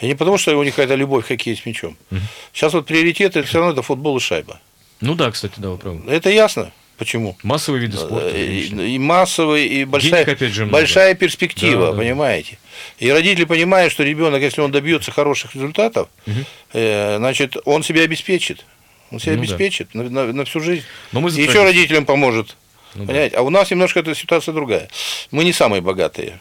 И 0.00 0.06
не 0.06 0.14
потому, 0.14 0.38
что 0.38 0.56
у 0.56 0.62
них 0.62 0.74
какая-то 0.74 0.94
любовь 0.94 1.24
к 1.24 1.28
хоккею 1.28 1.56
с 1.56 1.66
мячом. 1.66 1.96
Угу. 2.10 2.20
Сейчас 2.52 2.72
вот 2.72 2.86
приоритет 2.86 3.36
это 3.36 3.46
все 3.46 3.58
равно 3.58 3.72
это 3.72 3.82
футбол 3.82 4.16
и 4.16 4.20
шайба. 4.20 4.60
Ну 5.00 5.14
да, 5.14 5.30
кстати, 5.30 5.54
да, 5.56 5.70
вы 5.70 5.78
правы. 5.78 6.02
Это 6.06 6.30
ясно. 6.30 6.72
Почему? 6.98 7.36
Массовые 7.42 7.82
виды 7.82 7.98
спорта. 7.98 8.30
И, 8.30 8.94
и 8.94 8.98
массовые, 8.98 9.66
и 9.66 9.84
большая, 9.84 10.24
Денег, 10.24 10.28
опять 10.28 10.52
же, 10.52 10.66
большая 10.66 11.14
перспектива, 11.14 11.92
да, 11.92 11.98
понимаете? 11.98 12.58
Да. 12.98 13.06
И 13.06 13.10
родители 13.10 13.44
понимают, 13.44 13.92
что 13.92 14.02
ребенок, 14.02 14.40
если 14.40 14.62
он 14.62 14.72
добьется 14.72 15.10
хороших 15.12 15.54
результатов, 15.54 16.08
угу. 16.26 16.36
э, 16.72 17.16
значит, 17.18 17.56
он 17.64 17.82
себя 17.82 18.02
обеспечит. 18.02 18.64
Он 19.10 19.20
себя 19.20 19.34
ну, 19.34 19.40
обеспечит 19.40 19.88
да. 19.92 20.02
на, 20.04 20.10
на, 20.10 20.32
на 20.32 20.44
всю 20.46 20.60
жизнь. 20.60 20.84
Но 21.12 21.20
мы 21.20 21.30
и 21.30 21.42
еще 21.42 21.62
родителям 21.62 22.06
поможет. 22.06 22.56
Ну, 22.94 23.06
понимаете? 23.06 23.36
Да. 23.36 23.40
А 23.40 23.44
у 23.44 23.50
нас 23.50 23.70
немножко 23.70 24.00
эта 24.00 24.14
ситуация 24.14 24.54
другая. 24.54 24.88
Мы 25.30 25.44
не 25.44 25.52
самые 25.52 25.82
богатые. 25.82 26.38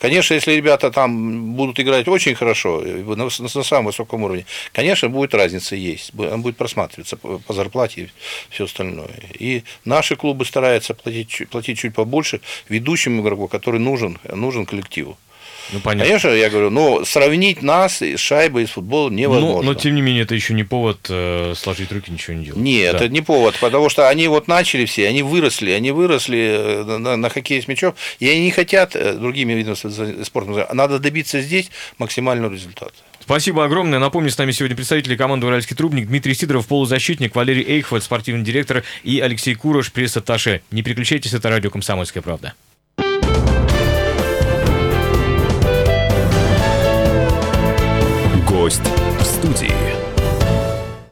Конечно, 0.00 0.32
если 0.32 0.52
ребята 0.52 0.90
там 0.90 1.52
будут 1.52 1.78
играть 1.78 2.08
очень 2.08 2.34
хорошо, 2.34 2.80
на, 2.80 3.16
на, 3.16 3.28
на 3.38 3.62
самом 3.62 3.84
высоком 3.84 4.22
уровне, 4.22 4.46
конечно, 4.72 5.10
будет 5.10 5.34
разница 5.34 5.76
есть, 5.76 6.12
она 6.18 6.38
будет 6.38 6.56
просматриваться 6.56 7.18
по, 7.18 7.38
по 7.38 7.52
зарплате 7.52 8.00
и 8.00 8.08
все 8.48 8.64
остальное. 8.64 9.20
И 9.38 9.62
наши 9.84 10.16
клубы 10.16 10.46
стараются 10.46 10.94
платить, 10.94 11.42
платить 11.50 11.78
чуть 11.78 11.94
побольше 11.94 12.40
ведущему 12.70 13.20
игроку, 13.20 13.46
который 13.46 13.78
нужен, 13.78 14.18
нужен 14.24 14.64
коллективу. 14.64 15.18
Ну, 15.72 15.80
понятно. 15.80 16.06
Конечно, 16.06 16.28
я 16.28 16.50
говорю, 16.50 16.70
но 16.70 17.04
сравнить 17.04 17.62
нас 17.62 18.02
с 18.02 18.18
шайбой, 18.18 18.66
с 18.66 18.70
футболом 18.70 19.14
невозможно. 19.14 19.62
Но, 19.62 19.72
но 19.72 19.74
тем 19.74 19.94
не 19.94 20.02
менее, 20.02 20.22
это 20.22 20.34
еще 20.34 20.54
не 20.54 20.64
повод 20.64 21.06
э, 21.08 21.54
сложить 21.56 21.92
руки, 21.92 22.10
ничего 22.10 22.36
не 22.36 22.44
делать. 22.46 22.60
Нет, 22.60 22.92
да. 22.92 22.98
это 22.98 23.08
не 23.08 23.20
повод, 23.20 23.56
потому 23.60 23.88
что 23.88 24.08
они 24.08 24.28
вот 24.28 24.48
начали 24.48 24.84
все, 24.84 25.08
они 25.08 25.22
выросли, 25.22 25.70
они 25.70 25.90
выросли 25.92 26.38
э, 26.38 26.98
на, 26.98 27.16
на 27.16 27.28
хоккее 27.28 27.62
с 27.62 27.68
мячом, 27.68 27.94
и 28.18 28.28
они 28.28 28.44
не 28.44 28.50
хотят 28.50 28.96
э, 28.96 29.14
другими 29.14 29.52
видами 29.52 30.24
спорта. 30.24 30.68
Надо 30.72 30.98
добиться 30.98 31.40
здесь 31.40 31.70
максимального 31.98 32.52
результата. 32.52 32.94
Спасибо 33.20 33.64
огромное. 33.64 33.98
Напомню, 33.98 34.30
с 34.30 34.38
нами 34.38 34.50
сегодня 34.50 34.74
представители 34.74 35.14
команды 35.14 35.46
«Уральский 35.46 35.76
трубник» 35.76 36.08
Дмитрий 36.08 36.34
Сидоров, 36.34 36.66
полузащитник, 36.66 37.36
Валерий 37.36 37.62
Эйхвальд, 37.62 38.02
спортивный 38.02 38.44
директор 38.44 38.82
и 39.04 39.20
Алексей 39.20 39.54
Курош, 39.54 39.92
пресс-атташе. 39.92 40.62
Не 40.72 40.82
переключайтесь, 40.82 41.32
это 41.32 41.48
радио 41.48 41.70
«Комсомольская 41.70 42.22
правда». 42.22 42.54
Гость 48.70 48.82
в 49.18 49.24
студии. 49.24 49.89